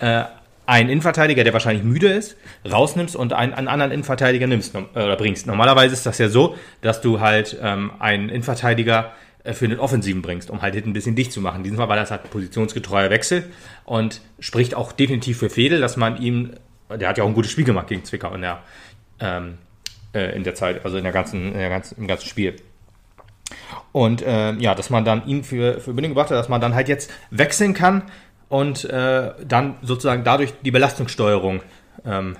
[0.00, 0.24] äh,
[0.66, 2.36] einen Innenverteidiger, der wahrscheinlich müde ist,
[2.70, 5.46] rausnimmst und einen, einen anderen Innenverteidiger nimmst äh, oder bringst.
[5.46, 9.12] Normalerweise ist das ja so, dass du halt ähm, einen Innenverteidiger
[9.44, 11.64] für den Offensiven bringst, um halt hinten ein bisschen dicht zu machen.
[11.76, 13.44] Fall war das halt ein positionsgetreuer Wechsel
[13.84, 16.52] und spricht auch definitiv für Fedel, dass man ihm,
[16.90, 18.62] der hat ja auch ein gutes Spiel gemacht gegen Zwickau in der,
[19.20, 19.58] ähm,
[20.14, 22.56] äh, in der Zeit, also in der ganzen, in der ganzen, im ganzen Spiel.
[23.92, 26.74] Und äh, ja, dass man dann ihn für, für Bindung gebracht hat, dass man dann
[26.74, 28.02] halt jetzt wechseln kann
[28.48, 31.62] und äh, dann sozusagen dadurch die Belastungssteuerung
[32.04, 32.36] ähm,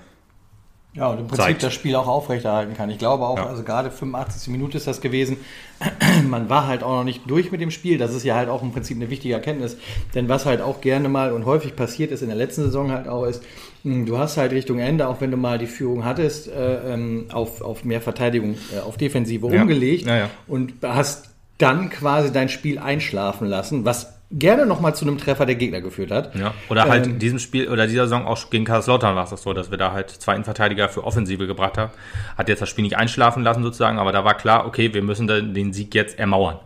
[0.95, 1.63] ja, und im Prinzip zeigt.
[1.63, 2.91] das Spiel auch aufrechterhalten kann.
[2.91, 3.47] Ich glaube auch, ja.
[3.47, 4.51] also gerade 85.
[4.51, 5.37] Minute ist das gewesen.
[6.29, 7.99] Man war halt auch noch nicht durch mit dem Spiel.
[7.99, 9.77] Das ist ja halt auch im Prinzip eine wichtige Erkenntnis.
[10.15, 13.07] Denn was halt auch gerne mal und häufig passiert ist in der letzten Saison halt
[13.07, 13.45] auch ist,
[13.85, 17.27] hm, du hast halt Richtung Ende, auch wenn du mal die Führung hattest, äh, ähm,
[17.33, 19.63] auf, auf mehr Verteidigung, äh, auf Defensive ja.
[19.63, 25.19] umgelegt ja, und hast dann quasi dein Spiel einschlafen lassen, was gerne nochmal zu einem
[25.19, 26.35] Treffer der Gegner geführt hat.
[26.35, 29.31] Ja, oder halt ähm, in diesem Spiel oder dieser Saison auch gegen Kaiserslautern war es
[29.31, 31.93] das so, dass wir da halt zwei Innenverteidiger für Offensive gebracht haben.
[32.37, 35.27] Hat jetzt das Spiel nicht einschlafen lassen sozusagen, aber da war klar, okay, wir müssen
[35.27, 36.59] den Sieg jetzt ermauern.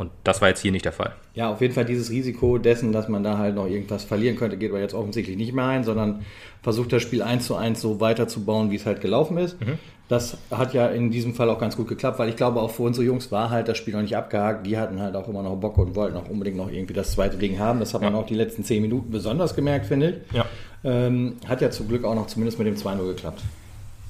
[0.00, 1.12] Und das war jetzt hier nicht der Fall.
[1.34, 4.56] Ja, auf jeden Fall dieses Risiko dessen, dass man da halt noch irgendwas verlieren könnte,
[4.56, 6.24] geht aber jetzt offensichtlich nicht mehr ein, sondern
[6.62, 9.60] versucht das Spiel eins zu eins so weiterzubauen, wie es halt gelaufen ist.
[9.60, 9.78] Mhm.
[10.08, 12.84] Das hat ja in diesem Fall auch ganz gut geklappt, weil ich glaube, auch für
[12.84, 14.66] unsere Jungs war halt das Spiel noch nicht abgehakt.
[14.66, 17.36] Die hatten halt auch immer noch Bock und wollten auch unbedingt noch irgendwie das zweite
[17.36, 17.78] Ding haben.
[17.78, 20.34] Das hat man auch die letzten zehn Minuten besonders gemerkt, finde ich.
[20.34, 20.46] Ja.
[20.82, 23.42] Ähm, hat ja zum Glück auch noch zumindest mit dem 2-0 geklappt.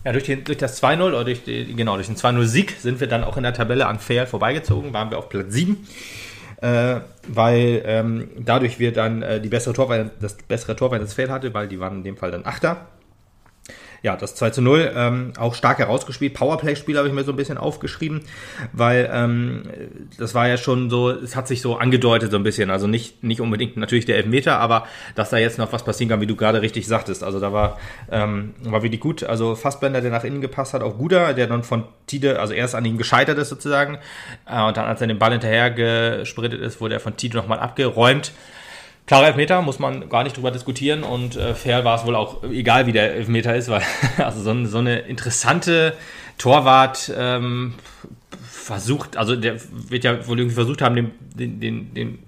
[0.05, 3.07] Ja, durch, den, durch das 2-0 oder durch, die, genau, durch den 2-0-Sieg sind wir
[3.07, 5.87] dann auch in der Tabelle an Fair vorbeigezogen, waren wir auf Platz 7.
[6.63, 11.31] Äh, weil ähm, dadurch wir dann äh, die bessere Torwart, das bessere Torwart das Fair
[11.31, 12.87] hatte, weil die waren in dem Fall dann Achter.
[14.03, 16.33] Ja, das 2 zu 0, ähm, auch stark herausgespielt.
[16.33, 18.23] Powerplay-Spiel habe ich mir so ein bisschen aufgeschrieben,
[18.73, 19.65] weil ähm,
[20.19, 22.71] das war ja schon so, es hat sich so angedeutet so ein bisschen.
[22.71, 26.21] Also nicht, nicht unbedingt natürlich der Elfmeter, aber dass da jetzt noch was passieren kann,
[26.23, 27.23] wie du gerade richtig sagtest.
[27.23, 27.79] Also da war,
[28.11, 29.23] ähm, war wirklich gut.
[29.23, 32.75] Also Fassbender, der nach innen gepasst hat, auch Guda, der dann von Tide, also erst
[32.75, 33.99] an ihm gescheitert ist sozusagen.
[34.47, 37.59] Äh, und dann, als er den Ball hinterher gesprintet ist, wurde er von Tide nochmal
[37.59, 38.33] abgeräumt.
[39.11, 42.45] Klarer Elfmeter, muss man gar nicht drüber diskutieren und äh, fair war es wohl auch,
[42.45, 43.83] egal wie der Elfmeter ist, weil
[44.19, 45.95] also so, so eine interessante
[46.39, 47.75] Torwart ähm,
[48.49, 52.19] versucht, also der wird ja wohl irgendwie versucht haben, den, den, den, den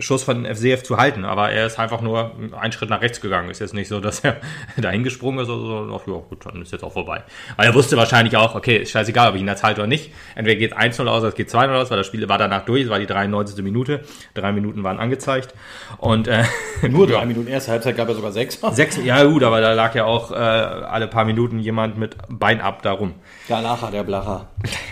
[0.00, 3.50] Schuss von FCF zu halten, aber er ist einfach nur einen Schritt nach rechts gegangen.
[3.50, 4.36] Ist jetzt nicht so, dass er
[4.76, 6.00] dahin gesprungen ist oder so.
[6.00, 7.22] Ach ja, gut, dann ist jetzt auch vorbei.
[7.56, 10.12] Weil er wusste wahrscheinlich auch, okay, ist scheißegal, ob ich ihn jetzt halte oder nicht.
[10.34, 12.84] Entweder geht 1-0 aus, oder es geht 2-0 aus, weil das Spiel war danach durch,
[12.84, 13.62] es war die 93.
[13.64, 14.00] Minute.
[14.34, 15.54] Drei Minuten waren angezeigt.
[15.98, 16.44] Und äh,
[16.88, 17.24] nur drei ja.
[17.24, 18.60] Minuten, erste Halbzeit gab es sogar sechs.
[18.72, 22.60] Sechs, ja gut, aber da lag ja auch äh, alle paar Minuten jemand mit Bein
[22.60, 23.14] ab darum.
[23.48, 24.48] Ja, nachher der Blacher.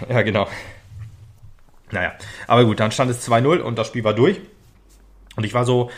[0.09, 0.49] ja, genau.
[1.91, 2.13] Naja,
[2.49, 4.41] aber gut, dann stand es 2-0 und das Spiel war durch.
[5.37, 5.91] Und ich war so,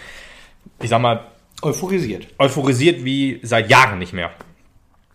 [0.82, 1.26] ich sag mal,
[1.62, 2.28] Euphorisiert.
[2.38, 4.30] euphorisiert wie seit Jahren nicht mehr.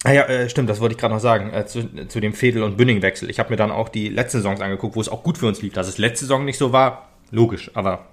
[0.03, 2.63] Ah ja, äh, stimmt, das wollte ich gerade noch sagen, äh, zu, zu dem Fedel-
[2.63, 3.29] und Bünding-Wechsel.
[3.29, 5.61] Ich habe mir dann auch die letzten Saisons angeguckt, wo es auch gut für uns
[5.61, 5.73] lief.
[5.73, 8.07] Dass es letzte Saison nicht so war, logisch, aber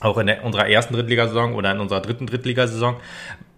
[0.00, 2.96] auch in der, unserer ersten Drittligasaison oder in unserer dritten Drittligasaison,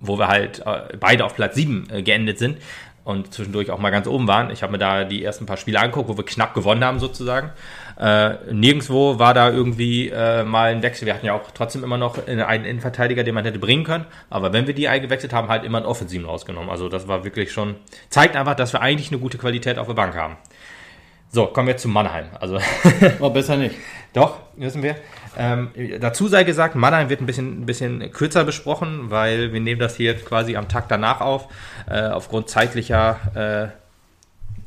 [0.00, 2.58] wo wir halt äh, beide auf Platz 7 äh, geendet sind
[3.02, 4.50] und zwischendurch auch mal ganz oben waren.
[4.50, 7.50] Ich habe mir da die ersten paar Spiele angeguckt, wo wir knapp gewonnen haben sozusagen.
[7.98, 11.06] Äh, nirgendwo war da irgendwie äh, mal ein Wechsel.
[11.06, 14.06] Wir hatten ja auch trotzdem immer noch einen Innenverteidiger, den man hätte bringen können.
[14.30, 16.70] Aber wenn wir die eingewechselt haben, halt immer einen Offensiven rausgenommen.
[16.70, 17.74] Also das war wirklich schon,
[18.08, 20.36] zeigt einfach, dass wir eigentlich eine gute Qualität auf der Bank haben.
[21.30, 22.26] So, kommen wir zu Mannheim.
[22.40, 22.58] Also
[23.20, 23.74] Oh, besser nicht.
[24.14, 24.96] doch, wissen wir.
[25.36, 29.80] Ähm, dazu sei gesagt, Mannheim wird ein bisschen, ein bisschen kürzer besprochen, weil wir nehmen
[29.80, 31.48] das hier quasi am Tag danach auf,
[31.90, 33.87] äh, aufgrund zeitlicher äh,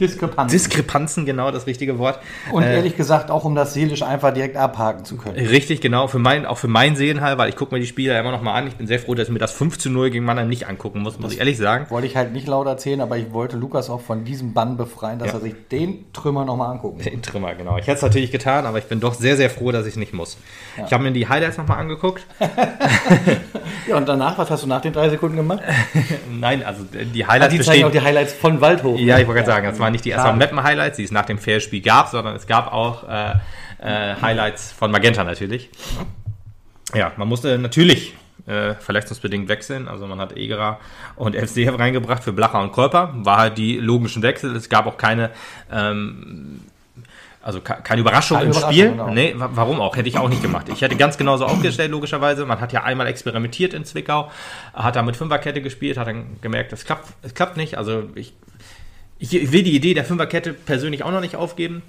[0.02, 0.52] Diskrepanz.
[0.52, 2.20] Diskrepanzen, genau das richtige Wort.
[2.52, 5.38] Und Äh, ehrlich gesagt auch, um das seelisch einfach direkt abhaken zu können.
[5.38, 8.32] Richtig, genau, für mein, auch für meinen Seelenhall, weil ich gucke mir die Spiele immer
[8.32, 8.68] noch mal an.
[8.68, 11.00] Ich bin sehr froh, dass ich mir das 5 zu 0 gegen Mannheim nicht angucken
[11.02, 11.86] muss, muss ich ehrlich sagen.
[11.90, 15.20] Wollte ich halt nicht laut erzählen, aber ich wollte Lukas auch von diesem Bann befreien,
[15.20, 15.34] dass Ja.
[15.36, 17.06] er sich den Trümmer nochmal angucken muss.
[17.06, 17.78] Den Trümmer, genau.
[17.78, 19.98] Ich hätte es natürlich getan, aber ich bin doch sehr, sehr froh, dass ich es
[19.98, 20.38] nicht muss.
[20.86, 22.26] Ich habe mir die Highlights nochmal angeguckt.
[23.88, 25.60] Ja, und danach, was hast du nach den drei Sekunden gemacht?
[26.32, 29.00] Nein, also die Ah, Highlights die zeigen auch die Highlights von Waldhof.
[29.00, 30.38] Ja, ich wollte gerade sagen, das waren nicht die ersten.
[30.38, 33.34] Mappen-Highlights, die es nach dem Fairspiel gab, sondern es gab auch äh,
[33.80, 35.70] äh, Highlights von Magenta natürlich.
[36.94, 38.14] Ja, man musste natürlich
[38.48, 39.88] äh, verletzungsbedingt wechseln.
[39.88, 40.80] Also man hat Egerer
[41.16, 43.12] und FCF reingebracht für Blacher und Kolper.
[43.18, 44.56] War halt die logischen Wechsel.
[44.56, 45.30] Es gab auch keine
[45.72, 46.62] ähm,
[47.44, 48.92] also ke- keine Überraschung Keine im Überraschung, Spiel.
[48.92, 49.10] genau.
[49.10, 49.96] Nee, wa- warum auch?
[49.96, 50.68] Hätte ich auch nicht gemacht.
[50.70, 52.46] Ich hätte ganz genauso aufgestellt, logischerweise.
[52.46, 54.30] Man hat ja einmal experimentiert in Zwickau,
[54.76, 57.80] hat da mit Fünferkette gespielt, hat dann gemerkt, es klappt, es klappt nicht.
[57.80, 58.34] Also ich,
[59.22, 61.84] ich, will die Idee der Fünferkette persönlich auch noch nicht aufgeben.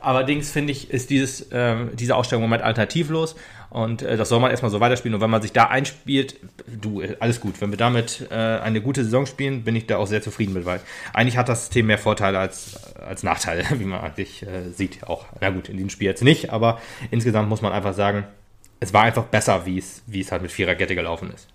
[0.00, 3.34] Allerdings finde ich, ist dieses, ähm, diese Ausstellung im Moment alternativlos.
[3.70, 5.16] Und äh, das soll man erstmal so weiterspielen.
[5.16, 6.36] Und wenn man sich da einspielt,
[6.80, 7.60] du, äh, alles gut.
[7.60, 10.64] Wenn wir damit äh, eine gute Saison spielen, bin ich da auch sehr zufrieden mit,
[10.64, 10.80] weil
[11.12, 15.02] eigentlich hat das System mehr Vorteile als, als Nachteile, wie man eigentlich äh, sieht.
[15.02, 18.24] Auch, na gut, in diesem Spiel jetzt nicht, aber insgesamt muss man einfach sagen,
[18.78, 21.48] es war einfach besser, wie es, wie es halt mit Viererkette gelaufen ist.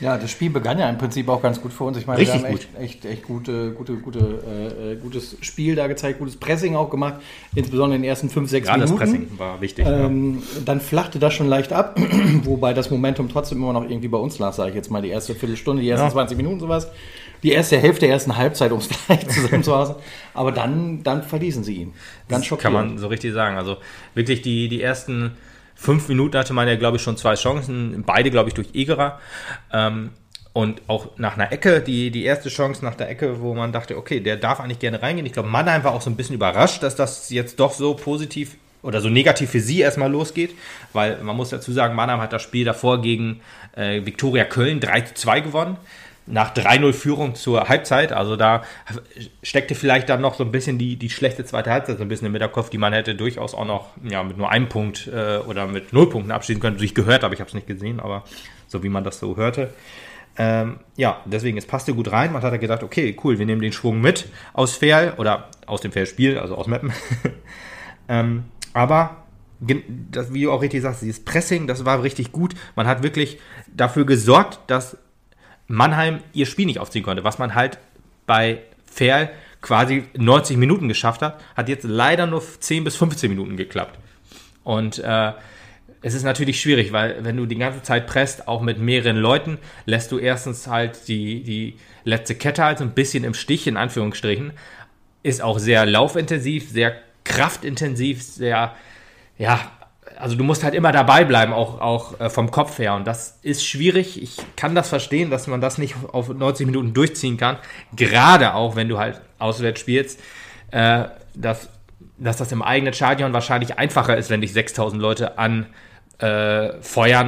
[0.00, 1.98] Ja, das Spiel begann ja im Prinzip auch ganz gut für uns.
[1.98, 5.74] Ich meine, Richtig wir haben echt, echt, echt gute, gute, gute, äh, äh, gutes Spiel
[5.74, 7.16] da gezeigt, gutes Pressing auch gemacht,
[7.54, 8.96] insbesondere in den ersten fünf, sechs das Minuten.
[8.96, 9.86] Pressing war wichtig.
[9.86, 10.06] ja.
[10.06, 11.98] Ähm, dann flachte das schon leicht ab,
[12.44, 15.10] wobei das Momentum trotzdem immer noch irgendwie bei uns lag, sage ich jetzt mal, die
[15.10, 16.12] erste Viertelstunde, die ersten Ja.
[16.12, 16.88] 20 Minuten sowas.
[17.42, 19.94] Die erste Hälfte der ersten Halbzeit, um es gleich zusammenzufassen.
[20.34, 21.92] Aber dann, dann verließen sie ihn.
[22.28, 22.74] Ganz Kann schockierend.
[22.90, 23.56] man so richtig sagen.
[23.56, 23.76] Also
[24.14, 25.32] wirklich die, die ersten
[25.80, 28.04] fünf Minuten hatte man ja, glaube ich, schon zwei Chancen.
[28.06, 29.18] Beide, glaube ich, durch Egerer.
[29.72, 30.10] Ähm,
[30.52, 33.96] und auch nach einer Ecke, die, die erste Chance nach der Ecke, wo man dachte,
[33.96, 35.24] okay, der darf eigentlich gerne reingehen.
[35.24, 38.56] Ich glaube, Mannheim war auch so ein bisschen überrascht, dass das jetzt doch so positiv
[38.82, 40.54] oder so negativ für sie erstmal losgeht,
[40.92, 43.40] weil man muss dazu sagen, Mannheim hat das Spiel davor gegen
[43.76, 45.76] äh, Viktoria Köln 3 zu 2 gewonnen.
[46.30, 48.62] Nach 3-0 Führung zur Halbzeit, also da
[49.42, 52.26] steckte vielleicht dann noch so ein bisschen die, die schlechte zweite Halbzeit so ein bisschen
[52.26, 55.66] im Hinterkopf, die man hätte durchaus auch noch ja, mit nur einem Punkt äh, oder
[55.66, 56.80] mit null Punkten abschließen können.
[56.80, 58.24] Ich gehört, aber ich habe es nicht gesehen, aber
[58.68, 59.70] so wie man das so hörte.
[60.38, 62.32] Ähm, ja, deswegen, es passte gut rein.
[62.32, 65.80] Man hat halt gedacht, okay, cool, wir nehmen den Schwung mit aus Fair oder aus
[65.80, 66.92] dem Fair-Spiel, also aus Mappen.
[68.08, 69.24] ähm, aber
[69.60, 72.54] das, wie du auch richtig sagst, dieses Pressing, das war richtig gut.
[72.76, 73.38] Man hat wirklich
[73.74, 74.96] dafür gesorgt, dass
[75.70, 77.78] Mannheim ihr Spiel nicht aufziehen konnte, was man halt
[78.26, 79.30] bei Fair
[79.60, 83.96] quasi 90 Minuten geschafft hat, hat jetzt leider nur 10 bis 15 Minuten geklappt.
[84.64, 85.32] Und äh,
[86.02, 89.58] es ist natürlich schwierig, weil wenn du die ganze Zeit presst, auch mit mehreren Leuten,
[89.86, 93.76] lässt du erstens halt die, die letzte Kette halt so ein bisschen im Stich, in
[93.76, 94.52] Anführungsstrichen.
[95.22, 98.74] Ist auch sehr laufintensiv, sehr kraftintensiv, sehr,
[99.38, 99.70] ja,
[100.20, 102.94] also du musst halt immer dabei bleiben, auch, auch äh, vom Kopf her.
[102.94, 104.22] Und das ist schwierig.
[104.22, 107.56] Ich kann das verstehen, dass man das nicht auf 90 Minuten durchziehen kann.
[107.96, 110.20] Gerade auch, wenn du halt auswärts spielst,
[110.70, 111.04] äh,
[111.34, 111.68] dass,
[112.18, 115.66] dass das im eigenen Stadion wahrscheinlich einfacher ist, wenn dich 6000 Leute an
[116.18, 116.70] äh,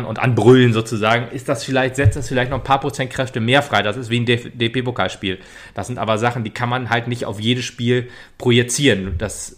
[0.07, 3.62] und anbrüllen sozusagen, ist das vielleicht, setzt das vielleicht noch ein paar Prozent Kräfte mehr
[3.62, 3.83] frei.
[3.83, 5.38] Das ist wie ein DP-Pokalspiel.
[5.74, 9.16] Das sind aber Sachen, die kann man halt nicht auf jedes Spiel projizieren.
[9.18, 9.57] Das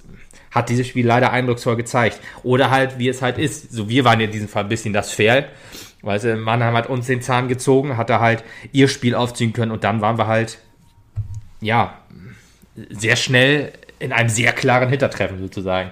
[0.54, 2.20] hat dieses Spiel leider eindrucksvoll gezeigt.
[2.42, 3.72] Oder halt, wie es halt ist.
[3.72, 5.48] So, wir waren in diesem Fall ein bisschen das Fair.
[6.02, 9.72] Weißt du, Mannheim hat uns den Zahn gezogen, hat da halt ihr Spiel aufziehen können
[9.72, 10.58] und dann waren wir halt,
[11.60, 11.98] ja,
[12.90, 15.90] sehr schnell in einem sehr klaren Hintertreffen sozusagen.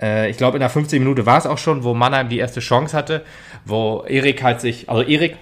[0.00, 2.60] Äh, ich glaube, in der 15 Minute war es auch schon, wo Mannheim die erste
[2.60, 3.24] Chance hatte,
[3.64, 5.36] wo Erik halt sich, also Erik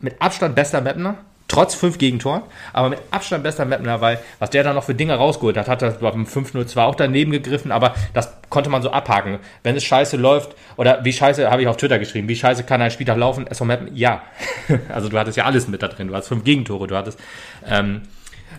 [0.00, 1.16] mit Abstand bester Mapner,
[1.54, 5.14] trotz fünf Gegentoren, aber mit Abstand bester Mapner, weil was der da noch für Dinge
[5.14, 8.90] rausgeholt hat, hat er beim 5-0 zwar auch daneben gegriffen, aber das konnte man so
[8.90, 9.38] abhaken.
[9.62, 12.82] Wenn es scheiße läuft, oder wie scheiße, habe ich auf Twitter geschrieben, wie scheiße kann
[12.82, 13.46] ein Spieltag laufen?
[13.46, 14.22] SV Mappen, ja.
[14.88, 16.08] also du hattest ja alles mit da drin.
[16.08, 17.20] Du hattest fünf Gegentore, du hattest
[17.68, 18.02] ähm,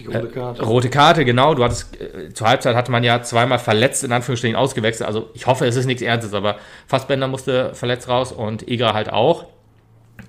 [0.08, 0.62] rote, Karte.
[0.62, 1.54] Äh, rote Karte, genau.
[1.54, 5.08] Du hattest äh, zur Halbzeit hatte man ja zweimal verletzt, in Anführungsstrichen ausgewechselt.
[5.08, 6.56] Also ich hoffe, es ist nichts Ernstes, aber
[6.88, 9.48] Fassbender musste verletzt raus und Eger halt auch.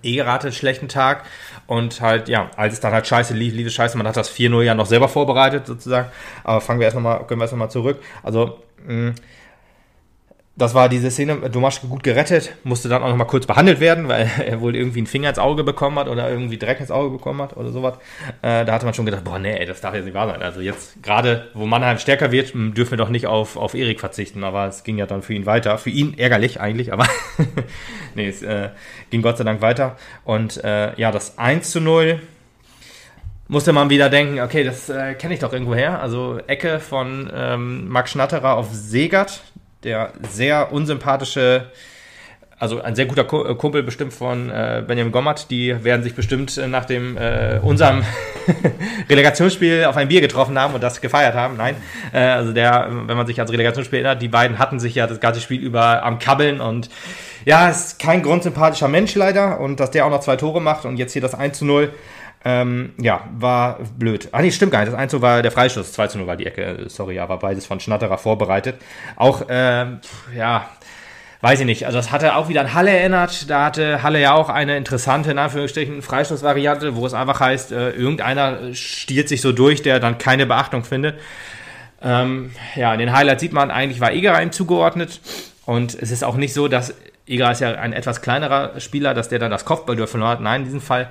[0.06, 1.24] Eger hatte einen schlechten Tag
[1.66, 3.96] und halt, ja, als es dann halt scheiße lief, lief es scheiße.
[3.98, 6.08] Man hat das 4-0 ja noch selber vorbereitet, sozusagen.
[6.44, 8.00] Aber fangen wir erst nochmal, können wir erst nochmal zurück.
[8.22, 9.14] Also, mh,
[10.56, 14.08] das war diese Szene, Domaschke gut gerettet, musste dann auch noch mal kurz behandelt werden,
[14.08, 17.10] weil er wohl irgendwie einen Finger ins Auge bekommen hat oder irgendwie Dreck ins Auge
[17.10, 17.98] bekommen hat oder sowas.
[18.40, 20.42] Äh, da hatte man schon gedacht, boah, nee, ey, das darf jetzt nicht wahr sein.
[20.42, 24.44] Also jetzt, gerade wo Mannheim stärker wird, dürfen wir doch nicht auf, auf Erik verzichten.
[24.44, 25.76] Aber es ging ja dann für ihn weiter.
[25.76, 27.06] Für ihn ärgerlich eigentlich, aber
[28.14, 28.70] nee, es äh,
[29.10, 29.96] ging Gott sei Dank weiter.
[30.24, 32.20] Und äh, ja, das 1 zu 0
[33.48, 36.00] musste man wieder denken, okay, das äh, kenne ich doch irgendwo her.
[36.00, 39.42] Also Ecke von ähm, Max Schnatterer auf Segert,
[39.86, 41.70] der sehr unsympathische,
[42.58, 46.58] also ein sehr guter äh, Kumpel bestimmt von äh, Benjamin Gommert, die werden sich bestimmt
[46.58, 48.02] äh, nach dem äh, unserem
[49.10, 51.56] Relegationsspiel auf ein Bier getroffen haben und das gefeiert haben.
[51.56, 51.76] Nein,
[52.12, 55.20] äh, also der, wenn man sich als Relegationsspiel erinnert, die beiden hatten sich ja das
[55.20, 56.90] ganze Spiel über am Kabbeln und
[57.44, 60.96] ja, ist kein grundsympathischer Mensch leider und dass der auch noch zwei Tore macht und
[60.96, 61.92] jetzt hier das 1 zu 0
[62.44, 64.28] ähm, ja, war blöd.
[64.32, 64.92] Ah, nee, stimmt gar nicht.
[64.92, 66.84] Das 1 war der Freistoß, 2 zu 0 war die Ecke.
[66.88, 68.76] Sorry, aber beides von Schnatterer vorbereitet.
[69.16, 70.00] Auch, ähm,
[70.36, 70.68] ja,
[71.40, 71.86] weiß ich nicht.
[71.86, 73.50] Also, das hatte auch wieder an Halle erinnert.
[73.50, 77.90] Da hatte Halle ja auch eine interessante, in Anführungsstrichen, Freistoßvariante, wo es einfach heißt, äh,
[77.90, 81.18] irgendeiner stiert sich so durch, der dann keine Beachtung findet.
[82.02, 85.20] Ähm, ja, in den Highlights sieht man, eigentlich war Egerer ihm zugeordnet.
[85.64, 86.94] Und es ist auch nicht so, dass
[87.26, 90.40] Egerer ist ja ein etwas kleinerer Spieler, dass der dann das Kopfball verloren hat.
[90.40, 91.10] Nein, in diesem Fall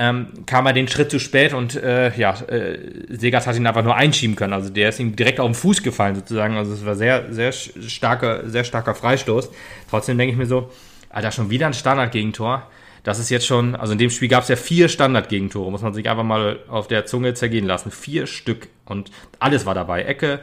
[0.00, 2.78] ähm, kam er den Schritt zu spät und äh, ja, äh,
[3.10, 4.54] Segert hat ihn einfach nur einschieben können.
[4.54, 6.56] Also der ist ihm direkt auf den Fuß gefallen sozusagen.
[6.56, 9.50] Also es war sehr, sehr starker, sehr starker Freistoß.
[9.90, 10.70] Trotzdem denke ich mir so,
[11.10, 12.66] Alter, schon wieder ein Standard-Gegentor.
[13.02, 15.92] Das ist jetzt schon, also in dem Spiel gab es ja vier Standard-Gegentore, muss man
[15.92, 17.90] sich einfach mal auf der Zunge zergehen lassen.
[17.90, 20.04] Vier Stück und alles war dabei.
[20.04, 20.40] Ecke,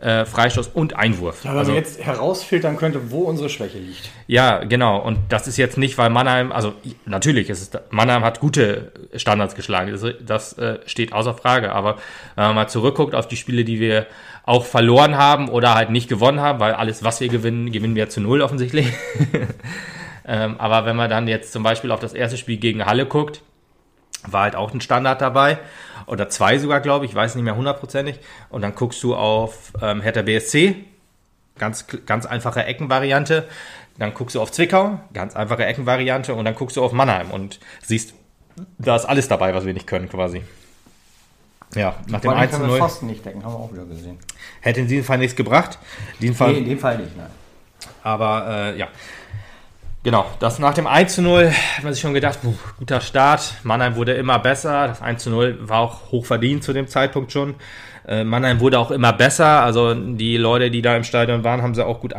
[0.00, 1.44] äh, Freistoß und Einwurf.
[1.44, 4.10] Ja, also jetzt herausfiltern könnte, wo unsere Schwäche liegt.
[4.26, 4.98] Ja, genau.
[4.98, 9.54] Und das ist jetzt nicht, weil Mannheim, also natürlich ist es, Mannheim hat gute Standards
[9.54, 9.90] geschlagen.
[9.90, 11.72] Das, das äh, steht außer Frage.
[11.72, 11.96] Aber
[12.34, 14.06] wenn man mal zurückguckt auf die Spiele, die wir
[14.44, 18.08] auch verloren haben oder halt nicht gewonnen haben, weil alles, was wir gewinnen, gewinnen wir
[18.08, 18.92] zu null offensichtlich.
[20.26, 23.42] ähm, aber wenn man dann jetzt zum Beispiel auf das erste Spiel gegen Halle guckt,
[24.26, 25.58] war halt auch ein Standard dabei
[26.06, 28.18] oder zwei sogar, glaube ich, weiß nicht mehr hundertprozentig.
[28.48, 30.76] Und dann guckst du auf ähm, Hertha BSC,
[31.58, 33.46] ganz, ganz einfache Eckenvariante.
[33.98, 36.34] Dann guckst du auf Zwickau, ganz einfache Eckenvariante.
[36.34, 38.14] Und dann guckst du auf Mannheim und siehst,
[38.78, 40.42] da ist alles dabei, was wir nicht können quasi.
[41.74, 44.18] Ja, nach dem 1 0 Pfosten nicht decken, haben wir auch wieder gesehen.
[44.60, 45.78] Hätte in diesem Fall nichts gebracht.
[46.20, 47.30] In Fall, nee, in dem Fall nicht, nein.
[48.02, 48.88] Aber äh, ja,
[50.04, 53.54] Genau, das nach dem 1 zu 0 hat man sich schon gedacht, puh, guter Start.
[53.64, 54.86] Mannheim wurde immer besser.
[54.86, 57.56] Das 1 zu 0 war auch hoch verdient zu dem Zeitpunkt schon.
[58.06, 59.62] Äh, Mannheim wurde auch immer besser.
[59.62, 62.14] Also die Leute, die da im Stadion waren, haben sie auch gut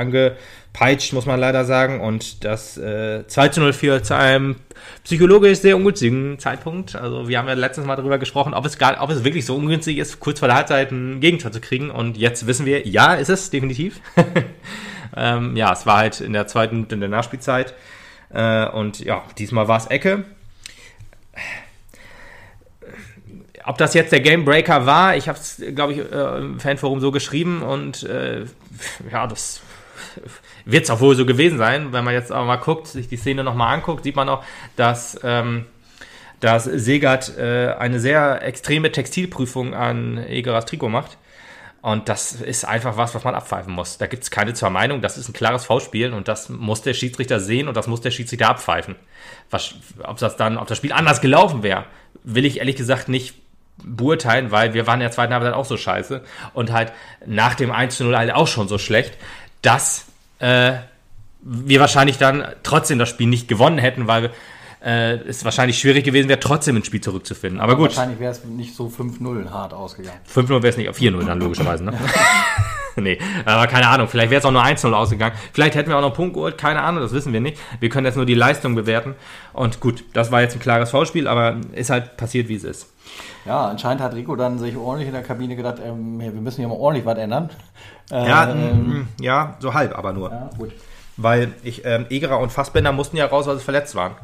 [0.70, 2.02] angepeitscht, muss man leider sagen.
[2.02, 4.58] Und das äh, 2 zu 0 führt zu einem
[5.04, 6.96] psychologisch sehr ungünstigen Zeitpunkt.
[6.96, 9.56] Also wir haben ja letztens mal darüber gesprochen, ob es, gar, ob es wirklich so
[9.56, 11.90] ungünstig ist, kurz vor der Halbzeit ein Gegentor zu kriegen.
[11.90, 14.00] Und jetzt wissen wir, ja, ist es definitiv.
[15.18, 17.74] Ähm, ja, es war halt in der zweiten, in der Nachspielzeit.
[18.32, 20.24] Äh, und ja, diesmal war es Ecke.
[23.66, 27.10] Ob das jetzt der Gamebreaker war, ich habe es, glaube ich, äh, im Fanforum so
[27.10, 28.46] geschrieben und äh,
[29.12, 29.62] ja, das
[30.72, 31.92] wird es auch wohl so gewesen sein.
[31.92, 34.44] Wenn man jetzt aber mal guckt, sich die Szene nochmal anguckt, sieht man auch,
[34.76, 35.66] dass, ähm,
[36.40, 41.18] dass Segert äh, eine sehr extreme Textilprüfung an Egeras Trikot macht.
[41.82, 43.98] Und das ist einfach was, was man abpfeifen muss.
[43.98, 45.02] Da gibt es keine zwei Meinungen.
[45.02, 48.12] Das ist ein klares V-Spiel und das muss der Schiedsrichter sehen und das muss der
[48.12, 48.96] Schiedsrichter abpfeifen.
[49.50, 51.86] Was, ob das dann, ob das Spiel anders gelaufen wäre,
[52.24, 53.36] will ich ehrlich gesagt nicht
[53.82, 56.22] beurteilen, weil wir waren in der zweiten Halbzeit auch so scheiße
[56.54, 56.92] und halt
[57.26, 59.14] nach dem 1 zu 0 halt auch schon so schlecht,
[59.62, 60.09] dass
[60.39, 60.73] äh,
[61.41, 64.32] wir wahrscheinlich dann trotzdem das Spiel nicht gewonnen hätten, weil
[64.84, 67.60] äh, es wahrscheinlich schwierig gewesen wäre, trotzdem ins Spiel zurückzufinden.
[67.60, 67.89] Aber, Aber gut.
[67.89, 70.19] Wahrscheinlich wäre es nicht so 5-0 hart ausgegangen.
[70.34, 71.93] 5-0 wäre es nicht, auf 4-0 dann logischerweise, ne?
[72.95, 75.36] nee, aber keine Ahnung, vielleicht wäre es auch nur 1-0 ausgegangen.
[75.54, 77.58] Vielleicht hätten wir auch noch einen Punkt geholt, keine Ahnung, das wissen wir nicht.
[77.80, 79.15] Wir können jetzt nur die Leistung bewerten.
[79.54, 82.87] Und gut, das war jetzt ein klares Foulspiel, aber ist halt passiert, wie es ist.
[83.46, 86.67] Ja, anscheinend hat Rico dann sich ordentlich in der Kabine gedacht, ähm, wir müssen hier
[86.67, 87.50] mal ordentlich was ändern.
[88.10, 90.32] Ja, ähm, ja, so halb aber nur.
[90.32, 90.72] Ja, gut.
[91.17, 94.15] Weil ich, ähm, Egerer und Fassbender mussten ja raus, weil sie verletzt waren.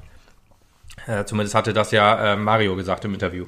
[1.07, 3.45] Äh, zumindest hatte das ja äh, Mario gesagt im Interview.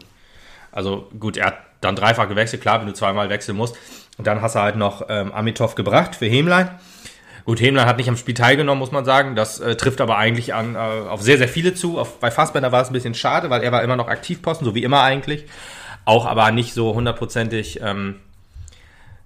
[0.71, 3.75] Also gut, er hat dann dreifach gewechselt, klar, wenn du zweimal wechseln musst.
[4.17, 6.69] Und dann hast du halt noch ähm, Amitov gebracht für Hemlein.
[7.47, 9.37] Gut, Hemlein hat nicht am Spiel teilgenommen, muss man sagen.
[9.37, 11.97] Das äh, trifft aber eigentlich an, äh, auf sehr, sehr viele zu.
[11.97, 14.75] Auf, bei Fassbender war es ein bisschen schade, weil er war immer noch Aktivposten, so
[14.75, 15.45] wie immer eigentlich.
[16.03, 18.15] Auch aber nicht so hundertprozentig, ähm,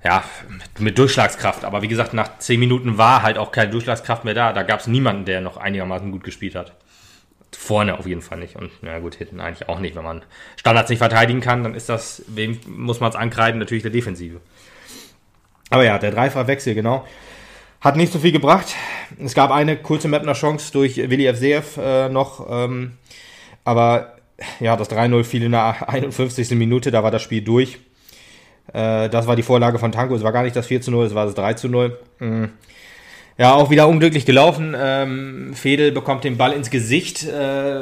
[0.03, 1.65] ja, mit, mit, Durchschlagskraft.
[1.65, 4.53] Aber wie gesagt, nach zehn Minuten war halt auch keine Durchschlagskraft mehr da.
[4.53, 6.73] Da gab es niemanden, der noch einigermaßen gut gespielt hat.
[7.57, 8.55] Vorne auf jeden Fall nicht.
[8.55, 9.95] Und na gut, hinten eigentlich auch nicht.
[9.95, 10.21] Wenn man
[10.57, 13.57] Standards nicht verteidigen kann, dann ist das, wem muss man es ankreiden?
[13.57, 14.41] Natürlich der Defensive.
[15.71, 17.03] Aber ja, der Dreifachwechsel, genau.
[17.81, 18.75] Hat nicht so viel gebracht.
[19.17, 22.45] Es gab eine kurze Mapner Chance durch Willi FCF äh, noch.
[22.47, 22.93] Ähm,
[23.63, 24.17] aber
[24.59, 26.51] ja, das 3-0 fiel in der 51.
[26.51, 27.79] Minute, da war das Spiel durch.
[28.71, 30.15] Äh, das war die Vorlage von Tanko.
[30.15, 31.99] Es war gar nicht das 4 0, es war das 3 0.
[32.19, 32.49] Mhm.
[33.39, 34.75] Ja, auch wieder unglücklich gelaufen.
[34.77, 37.23] Ähm, Fedel bekommt den Ball ins Gesicht.
[37.27, 37.81] Äh,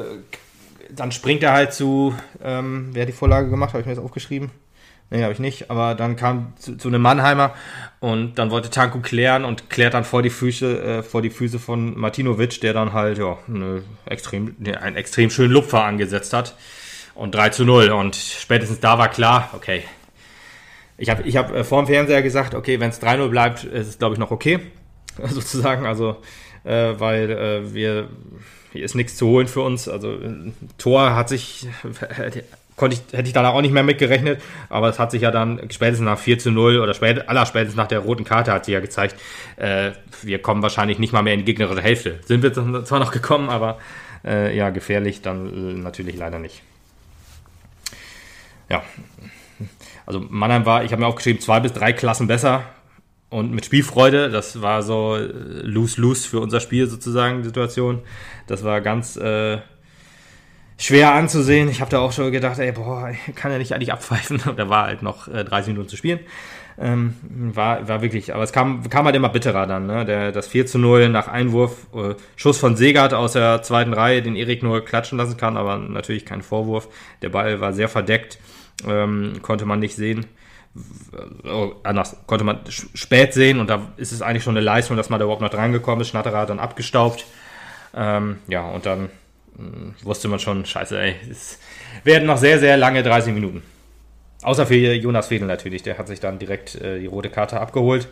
[0.90, 2.16] dann springt er halt zu.
[2.42, 3.74] Ähm, wer hat die Vorlage gemacht?
[3.74, 4.52] Habe ich mir das aufgeschrieben?
[5.12, 5.72] Nee, habe ich nicht.
[5.72, 7.54] Aber dann kam zu, zu, einem Mannheimer
[8.00, 11.58] und dann wollte Tanko klären und klärt dann vor die Füße, äh, vor die Füße
[11.58, 16.56] von Martinovic, der dann halt ja, eine extrem, einen extrem schönen Lupfer angesetzt hat.
[17.16, 17.90] Und 3 zu 0.
[17.90, 19.84] Und spätestens da war klar, okay.
[20.98, 23.88] Ich habe ich hab äh, vor dem Fernseher gesagt, okay, wenn es 3-0 bleibt, ist
[23.88, 24.60] es, glaube ich, noch okay.
[25.24, 26.18] Sozusagen, also,
[26.64, 28.10] äh, weil äh, wir,
[28.74, 29.90] hier ist nichts zu holen für uns.
[29.90, 30.20] Also,
[30.78, 31.68] Tor hat sich,
[32.80, 35.60] konnte ich, hätte ich dann auch nicht mehr mitgerechnet, aber es hat sich ja dann
[35.70, 38.80] spätestens nach 4 zu 0 oder spät, aller nach der roten Karte hat sie ja
[38.80, 39.16] gezeigt,
[39.58, 39.92] äh,
[40.24, 42.20] wir kommen wahrscheinlich nicht mal mehr in die gegnerische Hälfte.
[42.26, 43.78] Sind wir zwar noch gekommen, aber
[44.26, 46.64] äh, ja, gefährlich dann äh, natürlich leider nicht.
[48.70, 48.84] Ja,
[50.06, 52.64] also Mannheim war, ich habe mir aufgeschrieben, zwei bis drei Klassen besser
[53.30, 54.30] und mit Spielfreude.
[54.30, 58.00] Das war so lose-lose für unser Spiel sozusagen, Situation.
[58.48, 59.60] Das war ganz äh,
[60.80, 61.70] schwer anzusehen.
[61.70, 64.42] Ich habe da auch schon gedacht, ey, boah, kann er nicht eigentlich abpfeifen.
[64.56, 66.20] da war halt noch äh, 30 Minuten zu spielen.
[66.82, 67.14] Ähm,
[67.54, 69.86] war, war wirklich, aber es kam, kam halt immer bitterer dann.
[69.86, 70.06] Ne?
[70.06, 74.22] Der, das 4 zu 0 nach Einwurf, äh, Schuss von Segert aus der zweiten Reihe,
[74.22, 76.88] den Erik nur klatschen lassen kann, aber natürlich kein Vorwurf.
[77.22, 78.40] Der Ball war sehr verdeckt,
[78.88, 80.26] ähm, konnte man nicht sehen.
[81.44, 85.10] Oh, anders, konnte man spät sehen und da ist es eigentlich schon eine Leistung, dass
[85.10, 86.08] man da überhaupt noch drangekommen ist.
[86.08, 87.26] Schnatterer hat dann abgestaubt.
[87.94, 89.10] Ähm, ja, und dann
[90.04, 91.60] wusste man schon, scheiße, ey, es
[92.04, 93.64] werden noch sehr, sehr lange 30 Minuten.
[94.42, 98.08] Außer für Jonas Fedel natürlich, der hat sich dann direkt äh, die rote Karte abgeholt.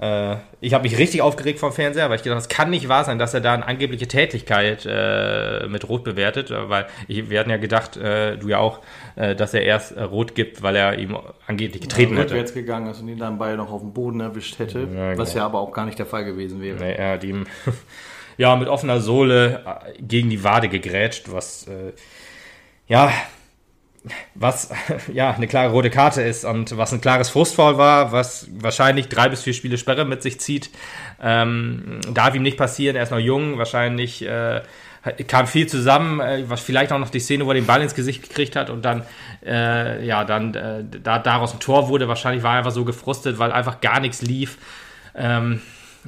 [0.00, 3.04] Äh, ich habe mich richtig aufgeregt vom Fernseher, weil ich gedacht, es kann nicht wahr
[3.04, 7.50] sein, dass er da eine angebliche Tätigkeit äh, mit Rot bewertet, weil ich, wir hatten
[7.50, 8.80] ja gedacht, äh, du ja auch,
[9.16, 12.30] äh, dass er erst äh, Rot gibt, weil er ihm angeblich getreten ja, hätte.
[12.30, 15.18] rückwärts gegangen ist und ihn dann beide noch auf dem Boden erwischt hätte, ja, genau.
[15.18, 16.78] was ja aber auch gar nicht der Fall gewesen wäre.
[16.78, 17.46] Nee, er hat ihm
[18.38, 21.92] ja, mit offener Sohle äh, gegen die Wade gegrätscht, was äh,
[22.86, 23.12] ja,
[24.34, 24.70] was
[25.12, 29.28] ja eine klare rote Karte ist und was ein klares Frustfall war, was wahrscheinlich drei
[29.28, 30.70] bis vier Spiele Sperre mit sich zieht.
[31.20, 34.62] Ähm, darf ihm nicht passieren, er ist noch jung, wahrscheinlich äh,
[35.26, 37.96] kam viel zusammen, äh, was vielleicht auch noch die Szene, wo er den Ball ins
[37.96, 39.02] Gesicht gekriegt hat und dann
[39.44, 42.06] äh, ja dann äh, da daraus ein Tor wurde.
[42.06, 44.58] Wahrscheinlich war er einfach so gefrustet, weil einfach gar nichts lief.
[45.16, 45.60] Ähm,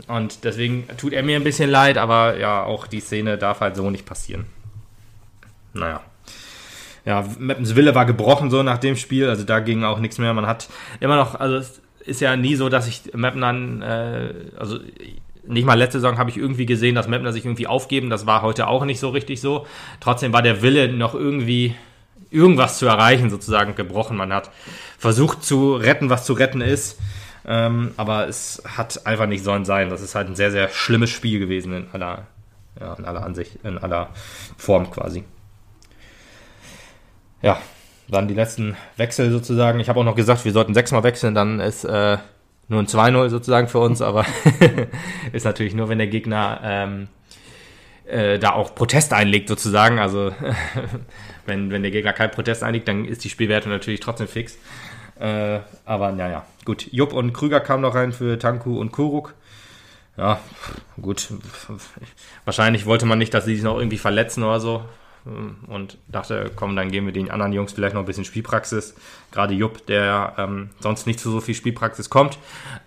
[0.08, 3.76] und deswegen tut er mir ein bisschen leid, aber ja, auch die Szene darf halt
[3.76, 4.46] so nicht passieren.
[5.72, 6.00] Naja.
[7.04, 10.34] Ja, Meppens Wille war gebrochen so nach dem Spiel, also da ging auch nichts mehr.
[10.34, 10.68] Man hat
[11.00, 14.78] immer noch, also es ist ja nie so, dass ich Meppen dann, äh, also
[15.46, 18.10] nicht mal letzte Saison habe ich irgendwie gesehen, dass Meppner sich irgendwie aufgeben.
[18.10, 19.66] Das war heute auch nicht so richtig so.
[19.98, 21.74] Trotzdem war der Wille noch irgendwie
[22.30, 24.16] irgendwas zu erreichen, sozusagen gebrochen.
[24.16, 24.50] Man hat
[24.98, 26.98] versucht zu retten, was zu retten ist.
[27.46, 29.90] Ähm, aber es hat einfach nicht sollen sein.
[29.90, 32.26] Das ist halt ein sehr, sehr schlimmes Spiel gewesen in aller,
[32.78, 34.10] ja, in aller Ansicht, in aller
[34.56, 35.24] Form quasi.
[37.42, 37.58] Ja,
[38.08, 39.80] dann die letzten Wechsel sozusagen.
[39.80, 42.18] Ich habe auch noch gesagt, wir sollten sechsmal wechseln, dann ist äh,
[42.68, 44.24] nur ein 2-0 sozusagen für uns, aber
[45.32, 47.08] ist natürlich nur, wenn der Gegner ähm,
[48.06, 49.98] äh, da auch Protest einlegt sozusagen.
[49.98, 50.32] Also
[51.46, 54.58] wenn, wenn der Gegner kein Protest einlegt, dann ist die Spielwertung natürlich trotzdem fix.
[55.20, 56.90] Äh, aber naja, gut.
[56.92, 59.34] Jupp und Krüger kamen noch rein für Tanku und Kuruk.
[60.16, 60.40] Ja,
[61.00, 61.28] gut.
[62.44, 64.82] Wahrscheinlich wollte man nicht, dass sie sich noch irgendwie verletzen oder so.
[65.66, 68.94] Und dachte, komm, dann geben wir den anderen Jungs vielleicht noch ein bisschen Spielpraxis.
[69.30, 72.38] Gerade Jupp, der ähm, sonst nicht zu so viel Spielpraxis kommt,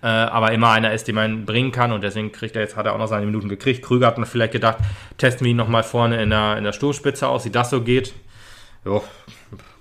[0.02, 1.92] äh, aber immer einer ist, den man bringen kann.
[1.92, 3.84] Und deswegen kriegt er jetzt, hat er auch noch seine Minuten gekriegt.
[3.84, 4.78] Krüger hat man vielleicht gedacht,
[5.16, 8.14] testen wir ihn nochmal vorne in der, in der Stoßspitze aus, wie das so geht.
[8.84, 9.04] Jo,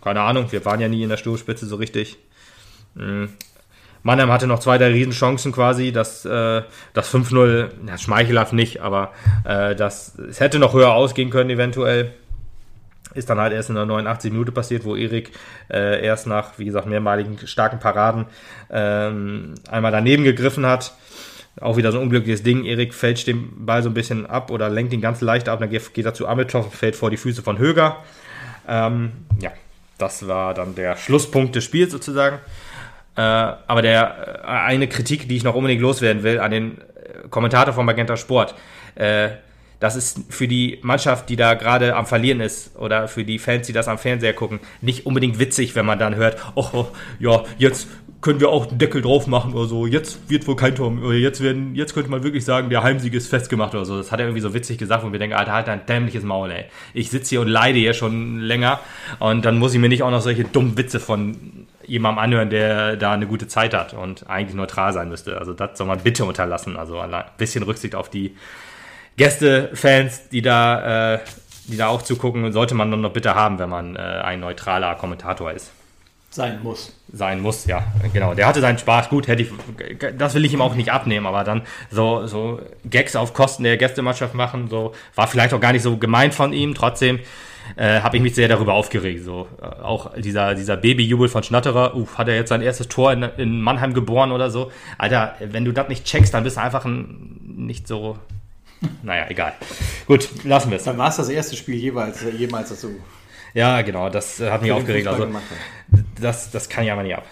[0.03, 2.19] keine Ahnung, wir waren ja nie in der Stoßspitze so richtig.
[2.95, 3.29] Mhm.
[4.03, 6.61] Mannheim hatte noch zwei, drei Riesenchancen quasi, das, äh,
[6.93, 9.13] das 5-0, ja, schmeichelhaft nicht, aber
[9.45, 12.11] äh, das, es hätte noch höher ausgehen können eventuell.
[13.13, 15.31] Ist dann halt erst in der 89 Minute passiert, wo Erik
[15.69, 18.25] äh, erst nach, wie gesagt, mehrmaligen starken Paraden
[18.71, 20.93] ähm, einmal daneben gegriffen hat.
[21.61, 22.65] Auch wieder so ein unglückliches Ding.
[22.65, 25.59] Erik fälscht den Ball so ein bisschen ab oder lenkt ihn ganz leicht ab.
[25.59, 27.97] Dann geht, geht er zu Amitov, fällt vor die Füße von Höger.
[28.67, 29.51] Ähm, ja,
[29.99, 32.39] das war dann der Schlusspunkt des Spiels sozusagen.
[33.15, 37.27] Äh, aber der äh, eine Kritik, die ich noch unbedingt loswerden will, an den äh,
[37.29, 38.55] Kommentator von Magenta Sport.
[38.95, 39.29] Äh,
[39.79, 43.67] das ist für die Mannschaft, die da gerade am Verlieren ist, oder für die Fans,
[43.67, 46.85] die das am Fernseher gucken, nicht unbedingt witzig, wenn man dann hört, oh,
[47.19, 47.87] ja, jetzt
[48.21, 49.85] können wir auch einen Deckel drauf machen oder so.
[49.85, 53.13] Jetzt wird wohl kein Tor, oder jetzt werden, jetzt könnte man wirklich sagen, der Heimsieg
[53.13, 53.97] ist festgemacht oder so.
[53.97, 56.49] Das hat er irgendwie so witzig gesagt, wo wir denken, Alter, halt dein dämliches Maul,
[56.49, 56.65] ey.
[56.93, 58.79] Ich sitze hier und leide hier schon länger
[59.19, 62.95] und dann muss ich mir nicht auch noch solche dummen Witze von jemandem anhören, der
[62.95, 65.37] da eine gute Zeit hat und eigentlich neutral sein müsste.
[65.37, 66.77] Also das soll man bitte unterlassen.
[66.77, 68.35] Also ein bisschen Rücksicht auf die
[69.17, 71.19] Gästefans, die da, äh,
[71.65, 75.51] die da auch zugucken, sollte man noch bitte haben, wenn man äh, ein neutraler Kommentator
[75.51, 75.71] ist.
[76.33, 76.91] Sein muss.
[77.11, 78.33] Sein muss, ja, genau.
[78.33, 79.49] Der hatte seinen Spaß, gut, hätte ich,
[80.17, 81.61] das will ich ihm auch nicht abnehmen, aber dann
[81.91, 82.59] so, so
[82.89, 86.51] Gags auf Kosten der Gästemannschaft machen, so, war vielleicht auch gar nicht so gemeint von
[86.51, 87.19] ihm, trotzdem
[87.75, 89.23] äh, habe ich mich sehr darüber aufgeregt.
[89.23, 93.13] So, äh, auch dieser, dieser Babyjubel von Schnatterer, uh, hat er jetzt sein erstes Tor
[93.13, 94.71] in, in Mannheim geboren oder so.
[94.97, 98.17] Alter, wenn du das nicht checkst, dann bist du einfach ein, nicht so
[99.01, 99.53] naja, egal.
[100.07, 100.83] Gut, lassen wir es.
[100.83, 102.99] Dann war es das erste Spiel jeweils, jemals, das du.
[103.53, 105.07] Ja, genau, das hat mich aufgeregt.
[105.07, 105.27] Also,
[106.19, 107.25] das, das kann ja mal nicht ab.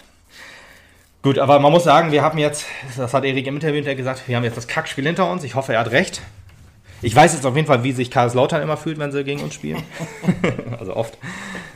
[1.24, 2.66] Gut, aber man muss sagen, wir haben jetzt,
[2.98, 5.44] das hat Erik im Interview gesagt, wir haben jetzt das Kackspiel hinter uns.
[5.44, 6.22] Ich hoffe, er hat recht.
[7.04, 9.54] Ich weiß jetzt auf jeden Fall, wie sich Karlslautern immer fühlt, wenn sie gegen uns
[9.54, 9.84] spielen.
[10.80, 11.18] also oft.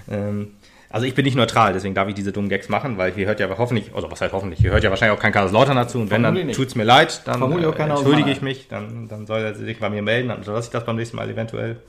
[0.09, 0.53] Ähm,
[0.89, 3.39] also ich bin nicht neutral, deswegen darf ich diese dummen Gags machen, weil hier hört
[3.39, 6.09] ja hoffentlich, also was heißt hoffentlich, hier hört ja wahrscheinlich auch kein Kaiserslautern dazu und
[6.09, 9.55] wenn, dann tut es mir leid, dann äh, entschuldige ich mich, dann, dann soll er
[9.55, 11.81] sich bei mir melden, dann lasse ich das beim nächsten Mal eventuell,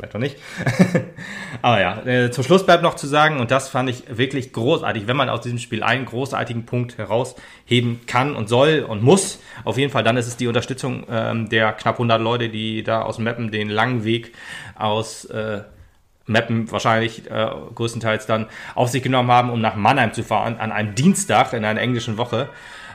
[0.00, 0.36] vielleicht auch nicht.
[1.62, 5.06] Aber ja, äh, zum Schluss bleibt noch zu sagen, und das fand ich wirklich großartig,
[5.06, 9.78] wenn man aus diesem Spiel einen großartigen Punkt herausheben kann und soll und muss, auf
[9.78, 13.18] jeden Fall, dann ist es die Unterstützung ähm, der knapp 100 Leute, die da aus
[13.18, 14.32] Mappen den langen Weg
[14.76, 15.26] aus...
[15.26, 15.62] Äh,
[16.26, 18.46] Mappen wahrscheinlich äh, größtenteils dann
[18.76, 22.18] auf sich genommen haben, um nach Mannheim zu fahren, an einem Dienstag in einer englischen
[22.18, 22.48] Woche,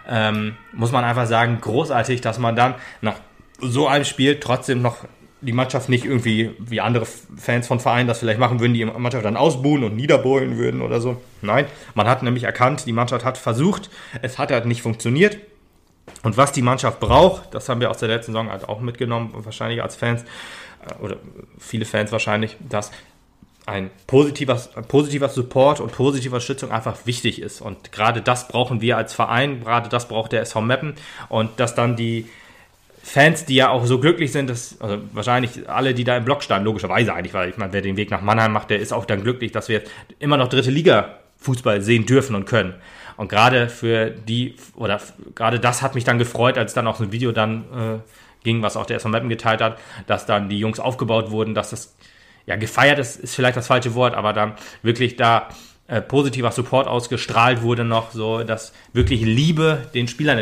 [0.07, 3.15] ähm, muss man einfach sagen, großartig, dass man dann nach
[3.59, 5.05] so einem Spiel trotzdem noch
[5.41, 9.25] die Mannschaft nicht irgendwie, wie andere Fans von Vereinen das vielleicht machen würden, die Mannschaft
[9.25, 11.21] dann ausbuhen und niederbohlen würden oder so.
[11.41, 13.89] Nein, man hat nämlich erkannt, die Mannschaft hat versucht,
[14.21, 15.37] es hat halt nicht funktioniert.
[16.23, 19.31] Und was die Mannschaft braucht, das haben wir aus der letzten Saison halt auch mitgenommen,
[19.33, 21.17] wahrscheinlich als Fans, äh, oder
[21.59, 22.91] viele Fans wahrscheinlich, dass
[23.65, 24.55] ein positiver,
[24.87, 27.61] positiver Support und positive Unterstützung einfach wichtig ist.
[27.61, 30.95] Und gerade das brauchen wir als Verein, gerade das braucht der SV Meppen.
[31.29, 32.29] Und dass dann die
[33.07, 36.41] Fans, die ja auch so glücklich sind, dass also wahrscheinlich alle, die da im Block
[36.41, 39.05] standen, logischerweise eigentlich, weil ich meine, wer den Weg nach Mannheim macht, der ist auch
[39.05, 39.83] dann glücklich, dass wir
[40.17, 42.73] immer noch dritte Liga Fußball sehen dürfen und können.
[43.15, 44.99] Und gerade für die, oder
[45.35, 48.63] gerade das hat mich dann gefreut, als dann auch so ein Video dann äh, ging,
[48.63, 49.77] was auch der SV Meppen geteilt hat,
[50.07, 51.95] dass dann die Jungs aufgebaut wurden, dass das
[52.47, 55.49] ja, gefeiert ist, ist vielleicht das falsche Wort, aber dann wirklich da
[55.87, 60.39] äh, positiver Support ausgestrahlt wurde noch, so dass wirklich Liebe den Spielern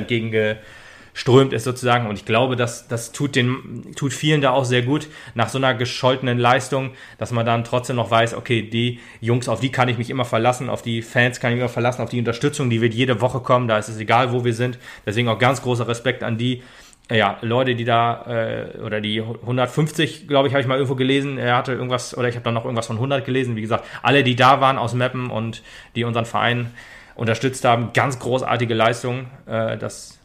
[1.14, 2.07] entgegengeströmt ist sozusagen.
[2.07, 5.57] Und ich glaube, dass das tut den, tut vielen da auch sehr gut nach so
[5.57, 9.89] einer gescholtenen Leistung, dass man dann trotzdem noch weiß, okay, die Jungs, auf die kann
[9.89, 12.70] ich mich immer verlassen, auf die Fans kann ich mich immer verlassen, auf die Unterstützung,
[12.70, 14.80] die wird jede Woche kommen, da ist es egal, wo wir sind.
[15.05, 16.64] Deswegen auch ganz großer Respekt an die,
[17.11, 21.38] ja, Leute, die da, äh, oder die 150, glaube ich, habe ich mal irgendwo gelesen.
[21.38, 23.55] Er hatte irgendwas, oder ich habe dann noch irgendwas von 100 gelesen.
[23.55, 25.64] Wie gesagt, alle, die da waren aus Meppen und
[25.95, 26.72] die unseren Verein
[27.16, 29.26] unterstützt haben, ganz großartige Leistung.
[29.45, 30.18] Äh, das,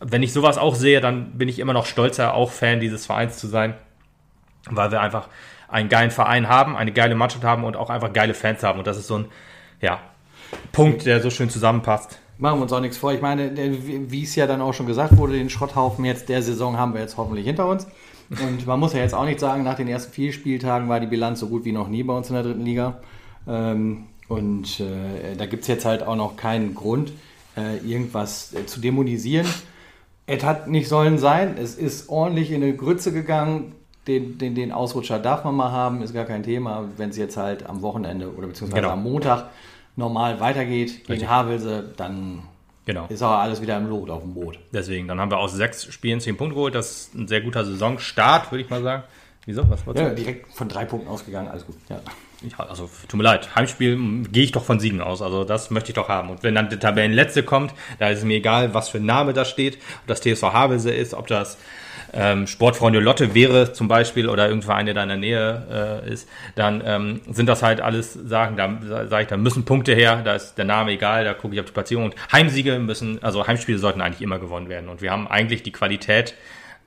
[0.00, 3.38] wenn ich sowas auch sehe, dann bin ich immer noch stolzer, auch Fan dieses Vereins
[3.38, 3.74] zu sein,
[4.70, 5.28] weil wir einfach
[5.68, 8.78] einen geilen Verein haben, eine geile Mannschaft haben und auch einfach geile Fans haben.
[8.78, 9.26] Und das ist so ein,
[9.80, 10.00] ja,
[10.72, 12.18] Punkt, der so schön zusammenpasst.
[12.38, 13.12] Machen wir uns auch nichts vor.
[13.12, 16.76] Ich meine, wie es ja dann auch schon gesagt wurde, den Schrotthaufen jetzt der Saison
[16.78, 17.86] haben wir jetzt hoffentlich hinter uns.
[18.30, 21.06] Und man muss ja jetzt auch nicht sagen, nach den ersten vier Spieltagen war die
[21.06, 22.98] Bilanz so gut wie noch nie bei uns in der dritten Liga.
[23.46, 27.12] Ähm, und äh, da gibt es jetzt halt auch noch keinen Grund,
[27.56, 29.46] äh, irgendwas äh, zu dämonisieren.
[30.28, 31.56] Es hat nicht sollen sein.
[31.58, 33.74] Es ist ordentlich in eine Grütze gegangen.
[34.06, 36.84] Den, den, den Ausrutscher darf man mal haben, ist gar kein Thema.
[36.98, 38.92] Wenn es jetzt halt am Wochenende oder beziehungsweise genau.
[38.92, 39.46] am Montag
[39.96, 41.28] normal weitergeht gegen Richtig.
[41.28, 42.42] Havelse, dann
[42.84, 43.06] genau.
[43.08, 44.58] ist auch alles wieder im Lot auf dem Boot.
[44.70, 46.74] Deswegen, dann haben wir aus sechs Spielen zehn Punkte geholt.
[46.74, 49.04] Das ist ein sehr guter Saisonstart, würde ich mal sagen.
[49.46, 49.62] Wieso?
[49.70, 51.76] Was ja, direkt von drei Punkten ausgegangen, alles gut.
[51.88, 52.00] Ja.
[52.42, 55.22] Ja, also tut mir leid, Heimspiel hm, gehe ich doch von Siegen aus.
[55.22, 56.30] Also das möchte ich doch haben.
[56.30, 59.32] Und wenn dann der Tabellenletzte kommt, da ist es mir egal, was für ein Name
[59.32, 61.58] da steht, ob das TSV Havelse ist, ob das
[62.12, 66.28] ähm, Sportfreunde Lotte wäre zum Beispiel oder irgendwo eine da in der Nähe äh, ist,
[66.54, 70.34] dann ähm, sind das halt alles Sachen, da sage ich, da müssen Punkte her, da
[70.34, 72.06] ist der Name egal, da gucke ich auf die Platzierung.
[72.06, 74.88] Und Heimsiege müssen, also Heimspiele sollten eigentlich immer gewonnen werden.
[74.88, 76.34] Und wir haben eigentlich die Qualität,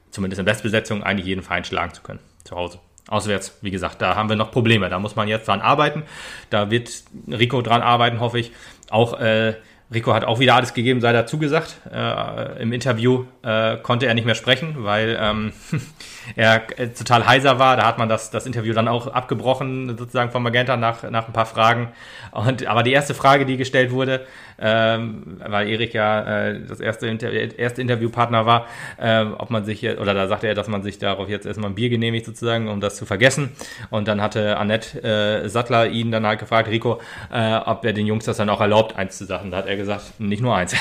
[0.09, 2.79] zumindest in Bestbesetzung, eigentlich jeden Verein schlagen zu können zu Hause.
[3.07, 4.89] Auswärts, wie gesagt, da haben wir noch Probleme.
[4.89, 6.03] Da muss man jetzt dran arbeiten.
[6.49, 8.51] Da wird Rico dran arbeiten, hoffe ich.
[8.89, 9.55] Auch äh,
[9.93, 11.75] Rico hat auch wieder alles gegeben, sei dazu gesagt.
[11.91, 15.51] Äh, Im Interview äh, konnte er nicht mehr sprechen, weil ähm,
[16.37, 17.75] er äh, total heiser war.
[17.75, 21.33] Da hat man das, das Interview dann auch abgebrochen, sozusagen von Magenta nach, nach ein
[21.33, 21.89] paar Fragen.
[22.31, 24.25] Und, aber die erste Frage, die gestellt wurde,
[24.62, 29.84] ähm, weil Erik ja äh, das erste, Inter erste Interviewpartner war, äh, ob man sich,
[29.86, 32.80] oder da sagte er, dass man sich darauf jetzt erstmal ein Bier genehmigt sozusagen, um
[32.80, 33.49] das zu vergessen.
[33.89, 36.99] Und dann hatte Annette äh, Sattler ihn dann halt gefragt, Rico,
[37.32, 39.51] äh, ob er den Jungs das dann auch erlaubt, eins zu sagen.
[39.51, 40.76] Da hat er gesagt, nicht nur eins.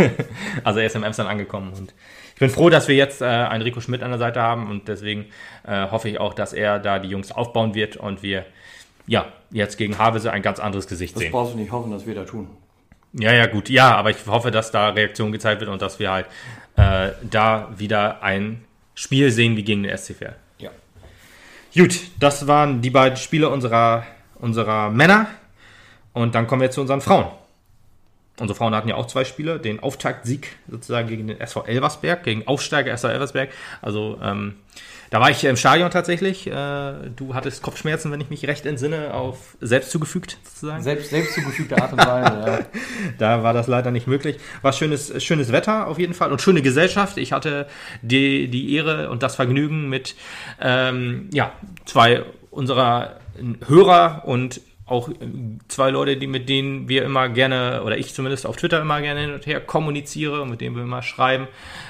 [0.64, 1.94] also er ist im Amsterdam angekommen und
[2.34, 4.88] ich bin froh, dass wir jetzt äh, einen Rico Schmidt an der Seite haben und
[4.88, 5.26] deswegen
[5.66, 8.44] äh, hoffe ich auch, dass er da die Jungs aufbauen wird und wir
[9.06, 11.30] ja jetzt gegen Havese ein ganz anderes Gesicht das sehen.
[11.30, 12.48] Das brauchst du nicht hoffen, dass wir da tun.
[13.14, 13.68] Ja, ja, gut.
[13.68, 16.26] Ja, aber ich hoffe, dass da Reaktion gezeigt wird und dass wir halt
[16.76, 20.36] äh, da wieder ein Spiel sehen wie gegen den SC Verl.
[20.58, 20.70] Ja.
[21.74, 24.04] Gut, das waren die beiden Spiele unserer,
[24.40, 25.28] unserer Männer.
[26.12, 27.26] Und dann kommen wir zu unseren Frauen.
[28.40, 29.60] Unsere Frauen hatten ja auch zwei Spiele.
[29.60, 33.50] Den Auftaktsieg sozusagen gegen den SV Elversberg, gegen Aufsteiger SV Elversberg.
[33.80, 34.56] Also ähm,
[35.14, 36.48] da war ich im Stadion tatsächlich.
[36.48, 36.50] Äh,
[37.14, 40.82] du hattest Kopfschmerzen, wenn ich mich recht entsinne, auf selbst zugefügt sozusagen.
[40.82, 42.58] Selbst, selbst zugefügte Art und Weise, ja.
[43.18, 44.38] Da war das leider nicht möglich.
[44.62, 47.16] War schönes, schönes Wetter auf jeden Fall und schöne Gesellschaft.
[47.16, 47.68] Ich hatte
[48.02, 50.16] die, die Ehre und das Vergnügen mit
[50.60, 51.52] ähm, ja,
[51.84, 53.20] zwei unserer
[53.68, 55.10] Hörer und auch
[55.68, 59.20] zwei Leute, die mit denen wir immer gerne, oder ich zumindest auf Twitter immer gerne
[59.20, 61.46] hin und her kommuniziere, mit denen wir immer schreiben.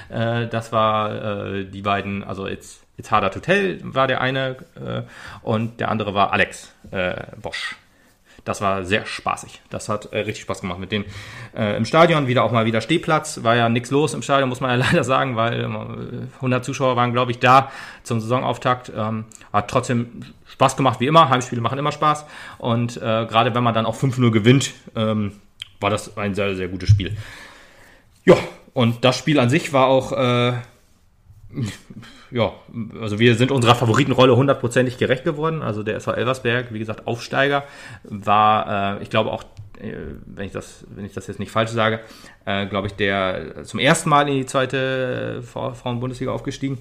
[0.09, 5.01] Äh, das war äh, die beiden, also jetzt Harder to Tell war der eine äh,
[5.41, 7.75] und der andere war Alex äh, Bosch.
[8.45, 9.61] Das war sehr spaßig.
[9.71, 11.05] Das hat äh, richtig Spaß gemacht mit denen
[11.57, 12.27] äh, im Stadion.
[12.27, 13.43] Wieder auch mal wieder Stehplatz.
[13.43, 15.65] War ja nichts los im Stadion, muss man ja leider sagen, weil
[16.35, 17.71] 100 Zuschauer waren, glaube ich, da
[18.03, 18.91] zum Saisonauftakt.
[18.95, 21.29] Ähm, hat trotzdem Spaß gemacht, wie immer.
[21.29, 22.25] Heimspiele machen immer Spaß.
[22.59, 25.33] Und äh, gerade wenn man dann auch 5-0 gewinnt, ähm,
[25.79, 27.17] war das ein sehr, sehr gutes Spiel.
[28.25, 28.35] Ja,
[28.73, 30.53] und das Spiel an sich war auch äh,
[32.31, 32.53] ja,
[32.99, 35.61] also wir sind unserer Favoritenrolle hundertprozentig gerecht geworden.
[35.61, 37.63] Also der SV Elversberg, wie gesagt, Aufsteiger,
[38.03, 39.43] war, äh, ich glaube auch,
[39.79, 39.93] äh,
[40.25, 42.01] wenn ich das, wenn ich das jetzt nicht falsch sage,
[42.45, 46.79] äh, glaube ich, der zum ersten Mal in die zweite Frauen-Bundesliga aufgestiegen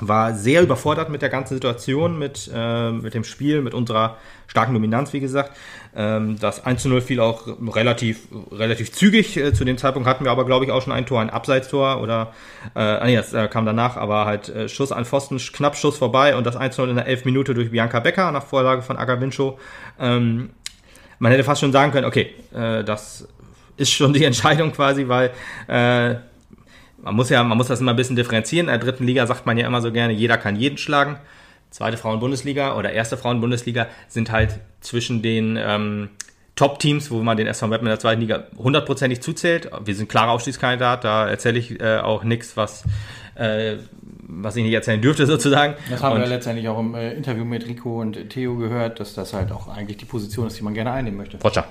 [0.00, 4.74] war sehr überfordert mit der ganzen Situation, mit, äh, mit dem Spiel, mit unserer starken
[4.74, 5.56] Dominanz, wie gesagt.
[5.94, 9.36] Ähm, das 1 zu 0 fiel auch relativ, relativ zügig.
[9.36, 12.00] Äh, zu dem Zeitpunkt hatten wir aber, glaube ich, auch schon ein Tor, ein Abseitstor
[12.00, 12.32] oder,
[12.74, 16.36] äh, nee, das äh, kam danach, aber halt äh, Schuss an Pfosten, knapp Schuss vorbei
[16.36, 18.96] und das 1 zu 0 in der 11 Minute durch Bianca Becker nach Vorlage von
[18.96, 19.58] Agavincho.
[19.98, 20.50] Ähm,
[21.18, 23.28] man hätte fast schon sagen können, okay, äh, das
[23.76, 25.30] ist schon die Entscheidung quasi, weil
[25.68, 26.16] äh,
[27.02, 28.68] man muss ja, man muss das immer ein bisschen differenzieren.
[28.68, 31.16] In der dritten Liga sagt man ja immer so gerne, jeder kann jeden schlagen.
[31.70, 36.08] Zweite Frauen-Bundesliga oder erste Frauen-Bundesliga sind halt zwischen den ähm,
[36.56, 39.70] Top-Teams, wo man den SV Meppen in der zweiten Liga hundertprozentig zuzählt.
[39.84, 42.84] Wir sind klarer Aufstiegskandidat, da erzähle ich äh, auch nichts, was,
[43.36, 45.74] äh, was ich nicht erzählen dürfte sozusagen.
[45.88, 49.14] Das haben und, wir letztendlich auch im äh, Interview mit Rico und Theo gehört, dass
[49.14, 51.38] das halt auch eigentlich die Position ist, die man gerne einnehmen möchte.
[51.42, 51.66] Roger.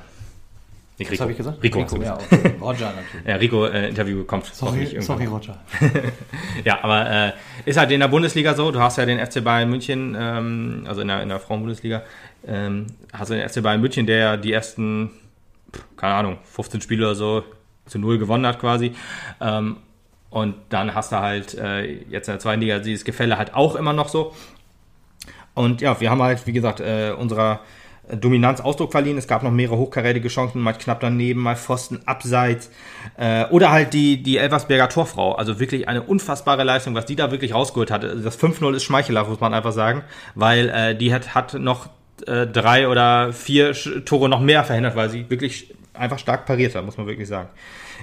[0.99, 1.19] Nicht Rico.
[1.19, 1.63] Was habe ich gesagt?
[1.63, 1.79] Rico.
[1.79, 2.55] Rico ja, okay.
[2.59, 3.25] Roger natürlich.
[3.25, 5.57] ja, Rico äh, Interview kommt sorry, sorry Roger.
[6.65, 7.31] ja, aber äh,
[7.65, 8.69] ist halt in der Bundesliga so.
[8.71, 12.03] Du hast ja den FC Bayern München, ähm, also in der, in der Frauenbundesliga,
[12.45, 15.11] ähm, hast du den FC Bayern München, der ja die ersten,
[15.95, 17.43] keine Ahnung, 15 Spiele oder so
[17.85, 18.91] zu null gewonnen hat quasi.
[19.39, 19.77] Ähm,
[20.29, 23.75] und dann hast du halt äh, jetzt in der zweiten Liga dieses Gefälle halt auch
[23.75, 24.35] immer noch so.
[25.53, 27.61] Und ja, wir haben halt, wie gesagt, äh, unserer
[28.15, 29.17] Dominanz Ausdruck verliehen.
[29.17, 32.71] Es gab noch mehrere hochkarätige Chancen, mal knapp daneben, mal Pfosten abseits.
[33.17, 35.33] Äh, oder halt die, die Elversberger Torfrau.
[35.33, 38.03] Also wirklich eine unfassbare Leistung, was die da wirklich rausgeholt hat.
[38.03, 40.03] Das 5-0 ist schmeichelhaft, muss man einfach sagen.
[40.35, 41.89] Weil äh, die hat, hat noch
[42.27, 43.73] äh, drei oder vier
[44.05, 47.49] Tore noch mehr verhindert, weil sie wirklich einfach stark pariert hat, muss man wirklich sagen.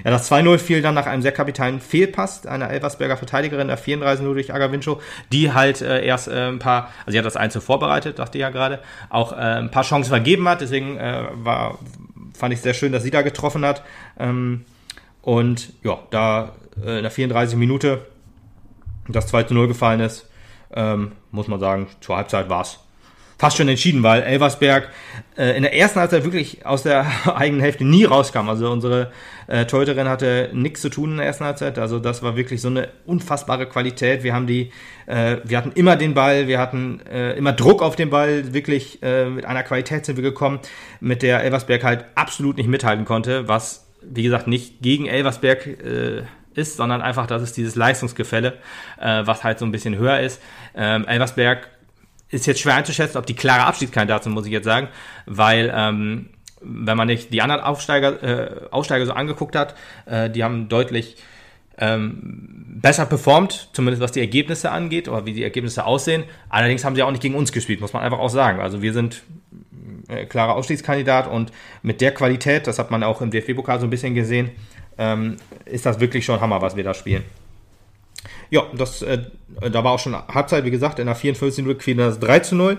[0.03, 4.23] Ja, das 2-0 fiel dann nach einem sehr kapitalen Fehlpass einer Elversberger Verteidigerin, der 34
[4.23, 7.61] nur durch Agavincho, die halt äh, erst äh, ein paar, also sie hat das Einzel
[7.61, 8.79] vorbereitet, dachte ich ja gerade,
[9.09, 11.79] auch äh, ein paar Chancen vergeben hat, deswegen äh, war,
[12.33, 13.83] fand ich sehr schön, dass sie da getroffen hat.
[14.19, 14.65] Ähm,
[15.21, 18.05] und ja, da äh, in der 34 Minute
[19.07, 20.29] das 2 0 gefallen ist,
[20.73, 22.79] ähm, muss man sagen, zur Halbzeit war es
[23.37, 24.89] fast schon entschieden, weil Elversberg
[25.37, 28.49] äh, in der ersten Halbzeit wirklich aus der eigenen Hälfte nie rauskam.
[28.49, 29.11] Also unsere
[29.47, 31.77] äh, Torhüterin hatte nichts zu tun in der ersten Halbzeit.
[31.77, 34.23] Also das war wirklich so eine unfassbare Qualität.
[34.23, 34.71] Wir haben die,
[35.05, 38.53] äh, wir hatten immer den Ball, wir hatten äh, immer Druck auf den Ball.
[38.53, 40.59] Wirklich äh, mit einer Qualität sind wir gekommen,
[40.99, 46.23] mit der Elversberg halt absolut nicht mithalten konnte, was wie gesagt nicht gegen Elversberg äh,
[46.53, 48.57] ist, sondern einfach, dass es dieses Leistungsgefälle,
[48.97, 50.41] was halt so ein bisschen höher ist.
[50.75, 51.69] Ähm, Elversberg
[52.29, 54.89] ist jetzt schwer einzuschätzen, ob die klare Abstiegskandidatin, muss ich jetzt sagen,
[55.25, 56.29] weil ähm,
[56.61, 59.75] wenn man nicht die anderen Aufsteiger, äh, Aufsteiger so angeguckt hat,
[60.05, 61.17] äh, die haben deutlich
[61.77, 66.23] ähm, besser performt, zumindest was die Ergebnisse angeht oder wie die Ergebnisse aussehen.
[66.49, 68.59] Allerdings haben sie auch nicht gegen uns gespielt, muss man einfach auch sagen.
[68.59, 69.23] Also wir sind
[70.07, 71.51] äh, klarer Ausstiegskandidat und
[71.83, 74.49] mit der Qualität, das hat man auch im DFB-Pokal so ein bisschen gesehen,
[74.97, 77.23] ähm, ist das wirklich schon Hammer, was wir da spielen.
[78.49, 79.19] Ja, das, äh,
[79.71, 82.55] da war auch schon Halbzeit, wie gesagt, in der 54 Minute fiel das 3 zu
[82.55, 82.77] 0.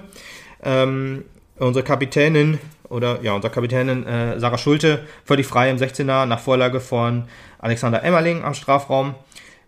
[0.62, 1.24] Ähm,
[1.58, 6.80] unsere Kapitänin oder ja, unsere Kapitänin äh, Sarah Schulte völlig frei im 16er nach Vorlage
[6.80, 7.24] von
[7.58, 9.14] Alexander Emmerling am Strafraum.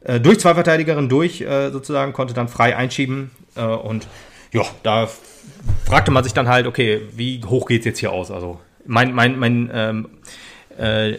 [0.03, 4.09] Äh, durch zwei Verteidigerinnen durch äh, sozusagen, konnte dann frei einschieben äh, und
[4.53, 5.09] ja, da
[5.85, 8.31] fragte man sich dann halt, okay, wie hoch geht's jetzt hier aus?
[8.31, 10.09] Also mein, mein, mein ähm,
[10.79, 11.19] äh,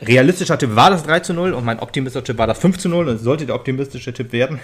[0.00, 2.88] realistischer Tipp war das 3 zu 0 und mein optimistischer Tipp war das 5 zu
[2.88, 4.60] 0 und es sollte der optimistische Tipp werden.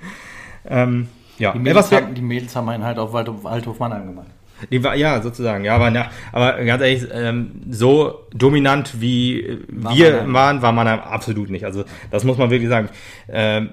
[0.68, 1.08] ähm,
[1.38, 4.28] ja, die Mädels, haben, die Mädels haben einen halt auf Waldhof, Waldhof Mannheim gemacht.
[4.70, 9.94] Die war, ja, sozusagen, ja, aber, na, aber ganz ehrlich, ähm, so dominant wie war
[9.94, 10.32] wir Mannheim.
[10.32, 11.64] waren, war man absolut nicht.
[11.64, 12.88] Also das muss man wirklich sagen.
[13.28, 13.70] Ähm,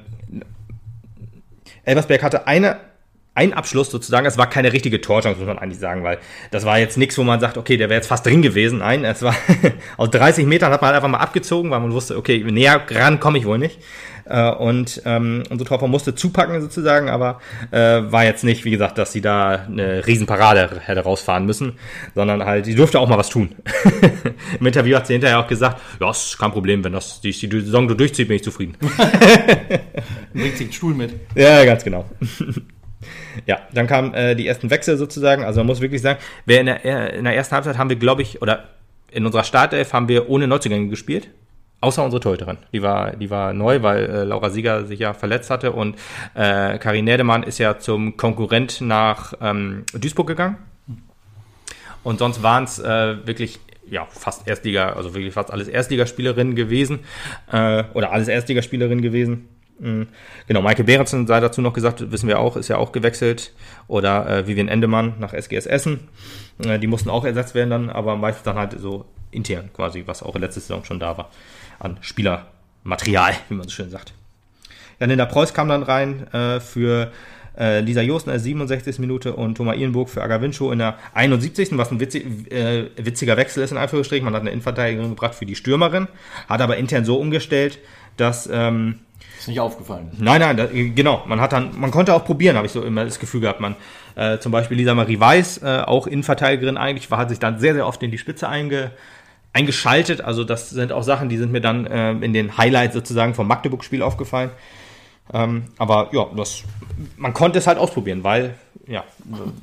[1.84, 2.78] Elversberg hatte eine
[3.34, 4.26] ein Abschluss sozusagen.
[4.26, 6.20] Es war keine richtige Torchance, muss man eigentlich sagen, weil
[6.52, 8.80] das war jetzt nichts, wo man sagt, okay, der wäre jetzt fast drin gewesen.
[8.80, 9.36] Nein, es war
[9.98, 13.20] aus 30 Metern hat man halt einfach mal abgezogen, weil man wusste, okay, näher ran
[13.20, 13.80] komme ich wohl nicht.
[14.26, 17.40] Äh, und ähm, unsere Torfrau musste zupacken sozusagen, aber
[17.72, 21.74] äh, war jetzt nicht, wie gesagt, dass sie da eine Riesenparade hätte rausfahren müssen,
[22.16, 23.56] sondern halt, sie durfte auch mal was tun.
[24.60, 27.62] Im Interview hat sie hinterher auch gesagt, ja, ist kein Problem, wenn das die, die
[27.62, 28.78] Saison du durchzieht, bin ich zufrieden.
[30.34, 31.14] Bringt sich den Stuhl mit.
[31.36, 32.06] Ja, ganz genau.
[33.46, 35.44] Ja, dann kamen äh, die ersten Wechsel sozusagen.
[35.44, 37.96] Also man muss wirklich sagen, wer in der, äh, in der ersten Halbzeit haben wir,
[37.96, 38.66] glaube ich, oder
[39.12, 41.30] in unserer Startelf haben wir ohne Neuzugänge gespielt.
[41.84, 42.60] Außer unsere Torhüterin.
[42.72, 45.96] Die war, die war neu, weil äh, Laura Sieger sich ja verletzt hatte und
[46.36, 50.58] äh, Karin Nädemann ist ja zum Konkurrent nach ähm, Duisburg gegangen.
[52.04, 57.00] Und sonst waren es äh, wirklich ja, fast Erstliga, also wirklich fast alles Erstligaspielerinnen gewesen
[57.52, 59.50] äh, oder alles Erstligaspielerinnen gewesen.
[59.82, 60.08] Mhm.
[60.48, 63.52] Genau, Michael Behrensen sei dazu noch gesagt, wissen wir auch, ist ja auch gewechselt.
[63.88, 66.08] Oder äh, Vivian Endemann nach SGS Essen.
[66.64, 70.22] Äh, die mussten auch ersetzt werden dann, aber meistens dann halt so intern quasi, was
[70.22, 71.32] auch letzte Saison schon da war.
[71.80, 74.14] An Spielermaterial, wie man so schön sagt.
[75.00, 77.12] Ja, Linda Preuß kam dann rein äh, für
[77.58, 79.00] äh, Lisa Joost in der 67.
[79.00, 81.76] Minute und Thomas Ihlenburg für Agavincho in der 71.
[81.76, 84.26] Was ein witzig, äh, witziger Wechsel ist in Anführungsstrichen.
[84.26, 86.08] Man hat eine Innenverteidigung gebracht für die Stürmerin,
[86.48, 87.80] hat aber intern so umgestellt,
[88.16, 89.00] dass ähm,
[89.42, 90.12] ist nicht aufgefallen.
[90.18, 91.24] Nein, nein, da, genau.
[91.26, 93.60] Man hat dann, man konnte auch probieren, habe ich so immer das Gefühl gehabt.
[93.60, 93.76] Man,
[94.16, 97.74] äh, zum Beispiel Lisa Marie Weiß, äh, auch Innenverteidigerin eigentlich, war, hat sich dann sehr,
[97.74, 98.92] sehr oft in die Spitze einge,
[99.54, 100.22] eingeschaltet.
[100.22, 103.48] Also das sind auch Sachen, die sind mir dann äh, in den Highlights sozusagen vom
[103.48, 104.52] Magdeburg-Spiel aufgefallen.
[105.34, 106.64] Ähm, aber ja, das,
[107.18, 109.04] man konnte es halt ausprobieren, weil, ja,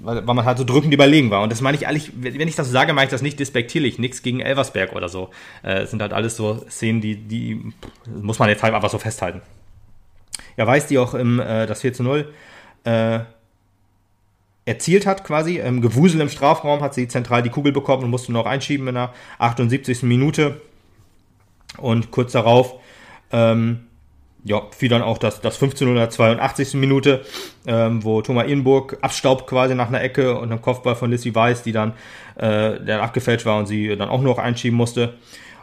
[0.00, 1.42] weil, weil man halt so drückend überlegen war.
[1.42, 4.22] Und das meine ich ehrlich, wenn ich das sage, meine ich das nicht despektierlich, nichts
[4.22, 5.28] gegen Elversberg oder so.
[5.62, 7.72] Äh, es sind halt alles so Szenen, die, die
[8.06, 9.42] muss man jetzt halt einfach so festhalten
[10.66, 12.32] Weiß, die auch im, äh, das 4 zu 0
[12.84, 13.20] äh,
[14.64, 15.58] erzielt hat quasi.
[15.58, 18.94] Im Gewusel im Strafraum hat sie zentral die Kugel bekommen und musste noch einschieben in
[18.94, 20.02] der 78.
[20.02, 20.60] Minute.
[21.78, 22.74] Und kurz darauf
[23.32, 23.88] ähm,
[24.44, 26.74] ja, fiel dann auch das, das 15 in der 82.
[26.74, 27.24] Minute,
[27.66, 31.62] ähm, wo Thomas Inburg abstaubt quasi nach einer Ecke und einem Kopfball von Lissy Weiß,
[31.62, 31.92] die dann,
[32.36, 35.14] äh, der abgefälscht war und sie dann auch noch einschieben musste.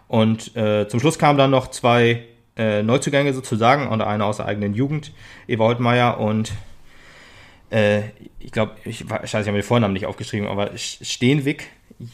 [0.08, 2.26] Und äh, zum Schluss kamen dann noch zwei
[2.58, 5.14] äh, Neuzugänge sozusagen und eine aus der eigenen Jugend,
[5.48, 6.54] Eva Holtmeier und
[7.70, 8.04] äh,
[8.40, 11.68] ich glaube, ich, weiß, ich habe den Vornamen nicht aufgeschrieben, aber Steenwig,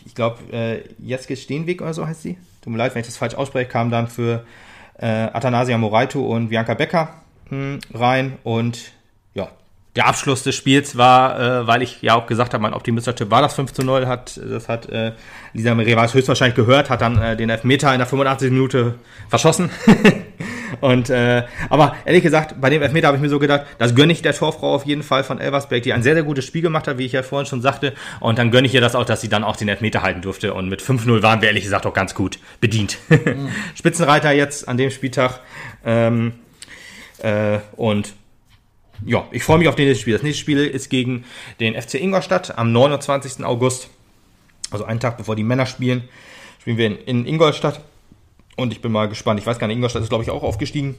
[0.06, 2.38] ich glaube, äh, Jeske Steenwig oder so heißt sie.
[2.62, 4.46] Tut mir leid, wenn ich das falsch ausspreche, kam dann für
[4.98, 8.92] äh, Athanasia Moraito und Bianca Becker mh, hm, rein und
[9.34, 9.50] ja,
[9.96, 13.42] der Abschluss des Spiels war, äh, weil ich ja auch gesagt habe, mein Optimistischer-Tipp war
[13.42, 15.12] das 5 zu 0, hat, das hat äh,
[15.54, 18.52] Lisa Merevas höchstwahrscheinlich gehört, hat dann äh, den Elfmeter in der 85.
[18.52, 18.96] Minute
[19.28, 19.70] verschossen.
[20.82, 24.14] und äh, aber ehrlich gesagt, bei dem Elfmeter habe ich mir so gedacht, das gönne
[24.14, 26.88] ich der Torfrau auf jeden Fall von Elversberg, die ein sehr, sehr gutes Spiel gemacht
[26.88, 27.94] hat, wie ich ja vorhin schon sagte.
[28.22, 30.54] Und dann gönne ich ihr das auch, dass sie dann auch den Elfmeter halten durfte.
[30.54, 32.98] Und mit 5-0 waren wir ehrlich gesagt auch ganz gut bedient.
[33.22, 33.50] Mhm.
[33.76, 35.42] Spitzenreiter jetzt an dem Spieltag.
[35.86, 36.34] Ähm,
[37.20, 38.14] äh, und
[39.06, 40.14] ja, ich freue mich auf das nächste Spiel.
[40.14, 41.26] Das nächste Spiel ist gegen
[41.60, 43.43] den FC Ingolstadt am 29.
[43.43, 43.89] August.
[44.70, 46.04] Also einen Tag bevor die Männer spielen,
[46.60, 47.82] spielen wir in, in Ingolstadt.
[48.56, 49.39] Und ich bin mal gespannt.
[49.39, 50.95] Ich weiß gar nicht, Ingolstadt ist, glaube ich, auch aufgestiegen.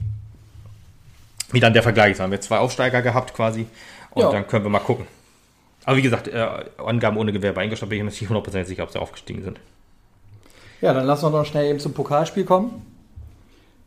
[1.53, 2.21] Wie dann der Vergleich ist.
[2.21, 3.67] Haben wir zwei Aufsteiger gehabt quasi.
[4.11, 4.33] Und ja.
[4.33, 5.07] dann können wir mal gucken.
[5.85, 6.47] Aber wie gesagt, äh,
[6.79, 9.61] Angaben ohne Gewehr bei Ingolstadt bin ich mir nicht 100% sicher, ob sie aufgestiegen sind.
[10.81, 12.87] Ja, dann lassen wir noch schnell eben zum Pokalspiel kommen.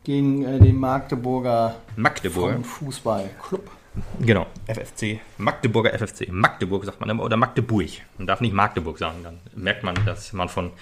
[0.04, 2.64] Gegen äh, den Magdeburger Magdeburg.
[2.64, 3.70] Fußballclub.
[4.20, 6.28] Genau, FFC, Magdeburger FFC.
[6.30, 7.88] Magdeburg sagt man immer, oder Magdeburg.
[8.18, 10.72] Man darf nicht Magdeburg sagen, dann merkt man, dass man von,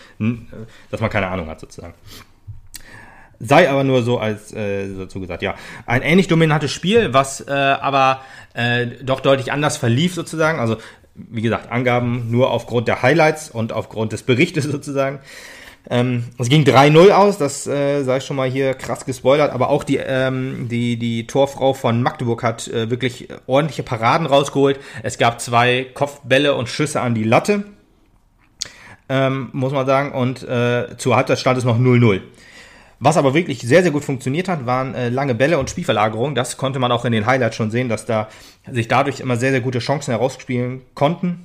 [0.90, 1.94] dass man keine Ahnung hat sozusagen.
[3.40, 5.54] Sei aber nur so als äh, dazu gesagt, ja.
[5.86, 8.22] Ein ähnlich dominantes Spiel, was äh, aber
[8.54, 10.60] äh, doch deutlich anders verlief sozusagen.
[10.60, 10.76] Also,
[11.14, 15.20] wie gesagt, Angaben nur aufgrund der Highlights und aufgrund des Berichtes sozusagen.
[15.90, 19.84] Ähm, es ging 3-0 aus, das äh, sei schon mal hier krass gespoilert, aber auch
[19.84, 24.80] die, ähm, die, die Torfrau von Magdeburg hat äh, wirklich ordentliche Paraden rausgeholt.
[25.02, 27.64] Es gab zwei Kopfbälle und Schüsse an die Latte,
[29.10, 32.22] ähm, muss man sagen, und äh, zur Halbzeit stand es noch 0-0.
[33.00, 36.34] Was aber wirklich sehr, sehr gut funktioniert hat, waren äh, lange Bälle und Spielverlagerungen.
[36.34, 38.28] Das konnte man auch in den Highlights schon sehen, dass da
[38.70, 41.44] sich dadurch immer sehr, sehr gute Chancen herausspielen konnten.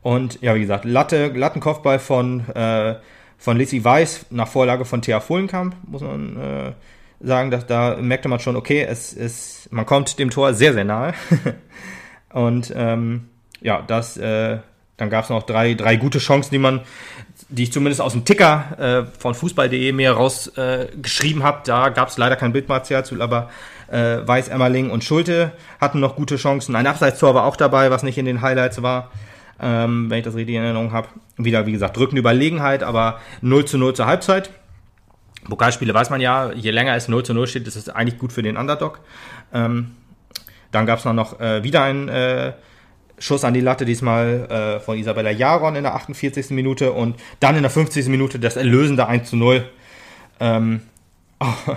[0.00, 2.96] Und ja, wie gesagt, Latte, Lattenkopfball von äh,
[3.42, 6.72] von Lizzie Weiß nach Vorlage von Thea Fullenkamp, muss man äh,
[7.18, 10.84] sagen, dass da merkte man schon, okay, es ist, man kommt dem Tor sehr, sehr
[10.84, 11.12] nahe.
[12.32, 13.24] und ähm,
[13.60, 14.58] ja, das, äh,
[14.96, 16.82] dann gab es noch drei, drei gute Chancen, die man,
[17.48, 21.62] die ich zumindest aus dem Ticker äh, von Fußball.de mir rausgeschrieben äh, habe.
[21.64, 23.50] Da gab es leider kein Bildmaterial zu, aber
[23.90, 26.76] äh, Weiß, Emmerling und Schulte hatten noch gute Chancen.
[26.76, 29.10] Ein Abseitstor war auch dabei, was nicht in den Highlights war
[29.62, 31.08] ähm, wenn ich das richtig in Erinnerung habe.
[31.44, 34.50] Wieder, wie gesagt, drückende Überlegenheit, aber 0 zu 0 zur Halbzeit.
[35.48, 38.32] Pokalspiele weiß man ja, je länger es 0 zu 0 steht, ist es eigentlich gut
[38.32, 39.00] für den Underdog.
[39.52, 39.92] Ähm,
[40.70, 42.52] dann gab es noch äh, wieder einen äh,
[43.18, 46.50] Schuss an die Latte, diesmal äh, von Isabella Jaron in der 48.
[46.50, 48.08] Minute und dann in der 50.
[48.08, 49.64] Minute das erlösende 1 zu 0.
[50.40, 50.80] Ähm,
[51.40, 51.76] oh,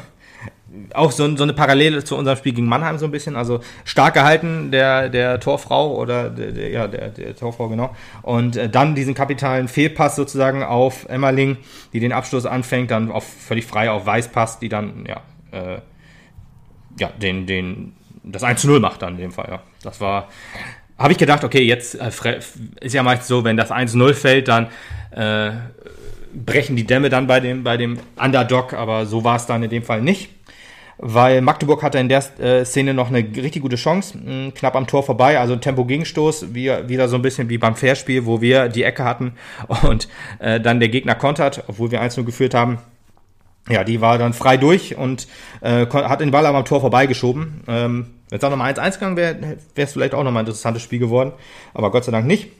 [0.94, 3.36] auch so, so, eine Parallele zu unserem Spiel gegen Mannheim so ein bisschen.
[3.36, 7.96] Also stark gehalten der, der Torfrau oder der, der ja, der, der Torfrau, genau.
[8.22, 11.58] Und äh, dann diesen kapitalen Fehlpass sozusagen auf Emmerling,
[11.94, 15.22] die den Abschluss anfängt, dann auf, völlig frei auf Weiß passt, die dann, ja,
[15.52, 15.80] äh,
[17.00, 19.62] ja, den, den, das 1 zu 0 macht dann in dem Fall, ja.
[19.84, 20.30] Das war,
[20.98, 22.40] habe ich gedacht, okay, jetzt äh,
[22.82, 24.68] ist ja meist so, wenn das 1-0 fällt, dann
[25.12, 25.52] äh,
[26.34, 29.70] brechen die Dämme dann bei dem, bei dem Underdog, aber so war es dann in
[29.70, 30.35] dem Fall nicht
[30.98, 34.76] weil Magdeburg hatte in der äh, Szene noch eine richtig gute Chance, mh, hm, knapp
[34.76, 38.84] am Tor vorbei, also Tempo-Gegenstoß, wieder so ein bisschen wie beim Fairspiel, wo wir die
[38.84, 39.34] Ecke hatten
[39.84, 40.08] und
[40.39, 42.80] äh, dann der Gegner kontert, obwohl wir 1-0 geführt haben.
[43.68, 45.28] Ja, die war dann frei durch und
[45.62, 47.64] äh, hat den Ball aber am Tor vorbeigeschoben.
[47.68, 50.84] Ähm, wenn es auch nochmal 1-1 gegangen wäre, wäre es vielleicht auch nochmal ein interessantes
[50.84, 51.32] Spiel geworden,
[51.74, 52.52] aber Gott sei Dank nicht.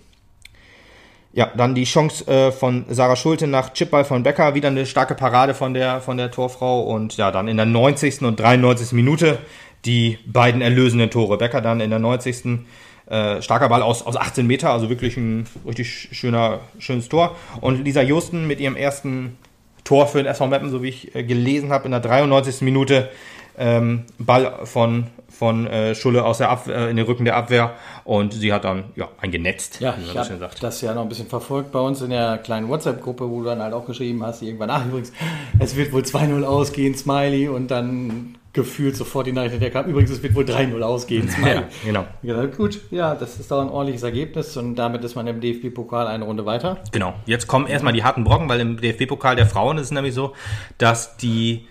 [1.36, 5.15] Ja, dann die Chance äh, von Sarah Schulte nach Chipball von Becker, wieder eine starke
[5.15, 8.21] Parade von der, von der Torfrau und ja, dann in der 90.
[8.21, 8.93] und 93.
[8.93, 9.39] Minute
[9.83, 11.38] die beiden erlösenden Tore.
[11.38, 12.59] Becker dann in der 90.
[13.07, 17.36] Äh, starker Ball aus, aus 18 Meter, also wirklich ein richtig schöner, schönes Tor.
[17.59, 19.38] Und Lisa Justen mit ihrem ersten
[19.83, 22.61] Tor für den SV Meppen, so wie ich äh, gelesen habe, in der 93.
[22.61, 23.09] Minute
[23.57, 27.75] ähm, Ball von von äh, Schulle aus der Abwehr, äh, in den Rücken der Abwehr
[28.05, 31.71] und sie hat dann ja eingenetzt, ja, wie man das ja noch ein bisschen verfolgt
[31.71, 34.85] bei uns in der kleinen WhatsApp-Gruppe, wo du dann halt auch geschrieben hast, irgendwann, ach
[34.85, 35.11] übrigens,
[35.59, 40.11] es wird wohl 2-0 ausgehen, Smiley und dann gefühlt sofort die Nachricht, der kam, übrigens,
[40.11, 41.55] es wird wohl 3-0 ausgehen, Smiley.
[41.55, 42.05] Ja, genau.
[42.23, 46.07] Ja, gut, ja, das ist doch ein ordentliches Ergebnis und damit ist man im DFB-Pokal
[46.07, 46.77] eine Runde weiter.
[46.93, 50.13] Genau, jetzt kommen erstmal die harten Brocken, weil im DFB-Pokal der Frauen ist es nämlich
[50.13, 50.33] so,
[50.77, 51.67] dass die,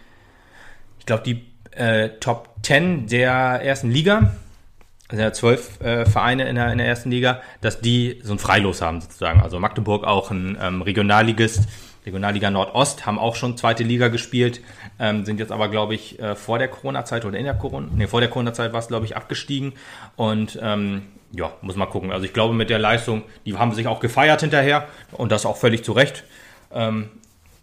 [0.98, 4.34] ich glaube, die äh, Top 10 der ersten Liga,
[5.08, 8.38] also ja zwölf äh, Vereine in der, in der ersten Liga, dass die so ein
[8.38, 9.40] Freilos haben sozusagen.
[9.40, 11.68] Also Magdeburg auch ein ähm, Regionalligist,
[12.06, 14.60] Regionalliga Nordost, haben auch schon zweite Liga gespielt,
[14.98, 18.06] ähm, sind jetzt aber, glaube ich, äh, vor der Corona-Zeit oder in der Corona, nee,
[18.06, 19.72] vor der Corona-Zeit war es, glaube ich, abgestiegen
[20.16, 21.02] und ähm,
[21.32, 22.12] ja, muss mal gucken.
[22.12, 25.56] Also ich glaube, mit der Leistung, die haben sich auch gefeiert hinterher und das auch
[25.56, 26.24] völlig zu Recht,
[26.72, 27.10] ähm,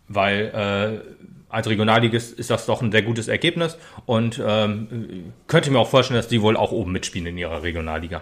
[0.07, 1.21] weil äh,
[1.51, 6.17] als Regionalligist ist das doch ein sehr gutes Ergebnis und ähm, könnte mir auch vorstellen,
[6.17, 8.21] dass die wohl auch oben mitspielen in ihrer Regionalliga.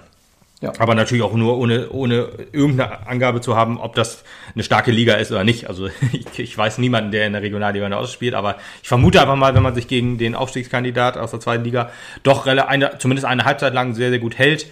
[0.62, 0.74] Ja.
[0.78, 5.14] Aber natürlich auch nur ohne, ohne irgendeine Angabe zu haben, ob das eine starke Liga
[5.14, 5.70] ist oder nicht.
[5.70, 9.56] Also ich, ich weiß niemanden, der in der Regionalliga ausspielt, aber ich vermute einfach mal,
[9.56, 11.92] wenn man sich gegen den Aufstiegskandidat aus der zweiten Liga
[12.24, 14.68] doch eine, zumindest eine Halbzeit lang sehr, sehr gut hält,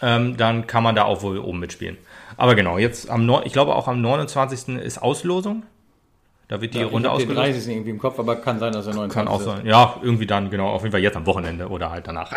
[0.00, 1.96] ähm, dann kann man da auch wohl oben mitspielen.
[2.36, 4.76] Aber genau, jetzt am, ich glaube auch am 29.
[4.76, 5.64] ist Auslosung
[6.48, 7.56] Da wird die Ja, Runde ich hab den ausgelöst.
[7.56, 7.72] 30.
[7.72, 9.14] irgendwie im Kopf, aber kann sein, dass er 29.
[9.14, 9.46] Kann auch ist.
[9.46, 9.66] sein.
[9.66, 10.68] Ja, irgendwie dann, genau.
[10.68, 12.30] Auf jeden Fall jetzt am Wochenende oder halt danach.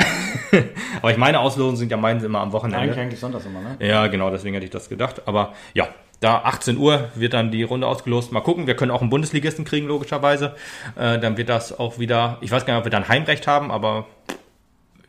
[1.01, 2.80] Aber ich meine, Auslosungen sind ja meins immer am Wochenende.
[2.80, 3.76] Eigentlich, eigentlich sonntags immer, ne?
[3.80, 5.24] Ja, genau, deswegen hätte ich das gedacht.
[5.26, 5.88] Aber ja,
[6.22, 8.32] da 18 Uhr wird dann die Runde ausgelost.
[8.32, 10.55] Mal gucken, wir können auch einen Bundesligisten kriegen, logischerweise.
[10.95, 13.72] Äh, dann wird das auch wieder, ich weiß gar nicht, ob wir dann Heimrecht haben,
[13.72, 14.05] aber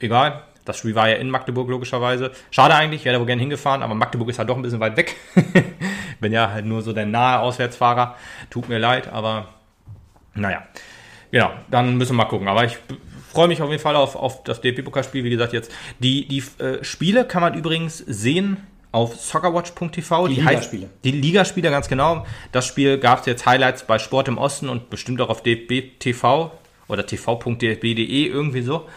[0.01, 0.43] egal.
[0.69, 2.31] Das Spiel war ja in Magdeburg, logischerweise.
[2.51, 4.97] Schade eigentlich, wäre da wohl gerne hingefahren, aber Magdeburg ist halt doch ein bisschen weit
[4.97, 5.17] weg.
[6.21, 8.17] Bin ja halt nur so der nahe Auswärtsfahrer.
[8.51, 9.49] Tut mir leid, aber
[10.35, 10.63] naja.
[11.31, 12.49] Genau, dann müssen wir mal gucken.
[12.49, 12.79] Aber ich
[13.33, 15.25] freue mich auf jeden Fall auf, auf das DFB-Pokalspiel.
[15.25, 20.29] Wie gesagt, jetzt die, die äh, Spiele kann man übrigens sehen auf soccerwatch.tv.
[20.29, 20.91] Die heißt- Ligaspiele.
[21.05, 22.25] Die Ligaspiele, ganz genau.
[22.53, 25.99] Das Spiel gab es jetzt Highlights bei Sport im Osten und bestimmt auch auf DFB
[25.99, 26.53] TV
[26.89, 28.89] oder tv.dfb.de irgendwie so.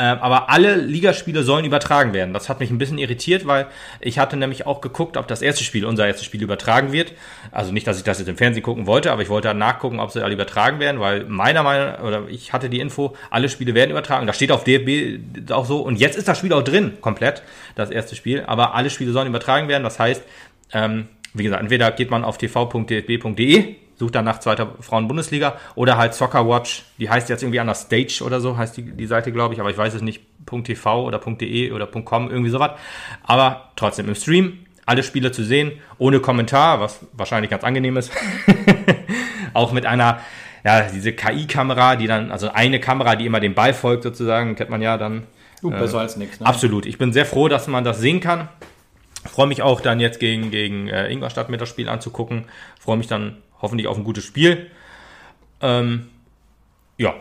[0.00, 2.32] Ähm, aber alle Ligaspiele sollen übertragen werden.
[2.32, 3.66] Das hat mich ein bisschen irritiert, weil
[4.00, 7.12] ich hatte nämlich auch geguckt, ob das erste Spiel, unser erstes Spiel übertragen wird.
[7.52, 10.00] Also nicht, dass ich das jetzt im Fernsehen gucken wollte, aber ich wollte halt nachgucken,
[10.00, 13.74] ob sie alle übertragen werden, weil meiner Meinung oder ich hatte die Info, alle Spiele
[13.74, 14.26] werden übertragen.
[14.26, 15.82] Das steht auf DFB auch so.
[15.82, 17.42] Und jetzt ist das Spiel auch drin, komplett,
[17.74, 18.42] das erste Spiel.
[18.46, 19.84] Aber alle Spiele sollen übertragen werden.
[19.84, 20.22] Das heißt,
[20.72, 26.14] ähm, wie gesagt, entweder geht man auf tv.dfb.de, sucht dann nach zweiter Frauen-Bundesliga oder halt
[26.14, 29.60] Soccerwatch, die heißt jetzt irgendwie anders Stage oder so, heißt die, die Seite, glaube ich,
[29.60, 30.22] aber ich weiß es nicht,
[30.64, 32.70] .tv oder .de oder .com, irgendwie sowas.
[33.22, 38.10] Aber trotzdem im Stream alle Spiele zu sehen, ohne Kommentar, was wahrscheinlich ganz angenehm ist.
[39.52, 40.20] Auch mit einer,
[40.64, 44.70] ja, diese KI-Kamera, die dann, also eine Kamera, die immer dem Ball folgt sozusagen, kennt
[44.70, 45.26] man ja dann.
[45.60, 46.46] Du, besser als nichts, ne?
[46.46, 46.86] Absolut.
[46.86, 48.48] Ich bin sehr froh, dass man das sehen kann.
[49.30, 52.46] Freue mich auch dann jetzt gegen, gegen äh, Ingolstadt mit das Spiel anzugucken.
[52.80, 54.70] Freue mich dann hoffentlich auf ein gutes Spiel.
[55.60, 56.08] Ähm,
[56.96, 57.14] ja,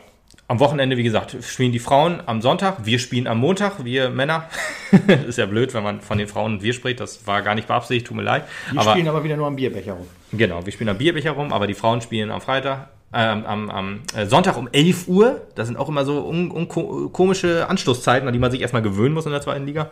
[0.49, 2.83] am Wochenende, wie gesagt, spielen die Frauen am Sonntag.
[2.83, 4.49] Wir spielen am Montag, wir Männer.
[5.27, 6.99] ist ja blöd, wenn man von den Frauen und wir spricht.
[6.99, 8.45] Das war gar nicht beabsichtigt, tut mir leid.
[8.73, 10.07] Die aber spielen aber wieder nur am Bierbecher rum.
[10.31, 14.01] Genau, wir spielen am Bierbecher rum, aber die Frauen spielen am Freitag, ähm, am, am
[14.15, 15.39] äh, Sonntag um 11 Uhr.
[15.53, 19.13] Das sind auch immer so un, un, komische Anstoßzeiten, an die man sich erstmal gewöhnen
[19.13, 19.91] muss in der zweiten Liga.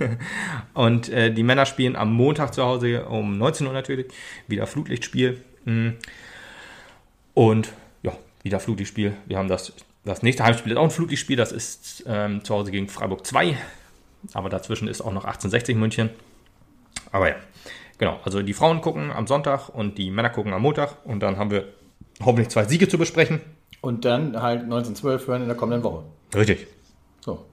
[0.72, 4.06] Und äh, die Männer spielen am Montag zu Hause um 19 Uhr natürlich.
[4.48, 5.42] Wieder Flutlichtspiel.
[5.64, 5.90] Mm.
[7.34, 8.12] Und ja,
[8.42, 9.16] wieder Flutlichtspiel.
[9.26, 9.72] Wir haben das,
[10.04, 11.36] das nächste Heimspiel ist auch ein Flutlichtspiel.
[11.36, 13.56] Das ist ähm, zu Hause gegen Freiburg 2.
[14.32, 16.10] Aber dazwischen ist auch noch 1860 München.
[17.12, 17.36] Aber ja,
[17.98, 18.20] genau.
[18.24, 21.04] Also die Frauen gucken am Sonntag und die Männer gucken am Montag.
[21.04, 21.68] Und dann haben wir
[22.22, 23.40] hoffentlich zwei Siege zu besprechen.
[23.80, 26.04] Und dann halt 1912 hören in der kommenden Woche.
[26.34, 26.66] Richtig.
[27.20, 27.44] So.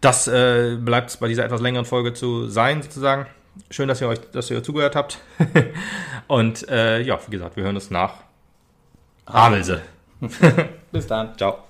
[0.00, 3.26] Das äh, bleibt bei dieser etwas längeren Folge zu sein, sozusagen.
[3.70, 5.18] Schön, dass ihr euch, dass ihr zugehört habt.
[6.26, 8.14] und äh, ja, wie gesagt, wir hören uns nach
[9.26, 9.82] Havelse.
[10.92, 11.36] Bis dann.
[11.36, 11.64] Ciao.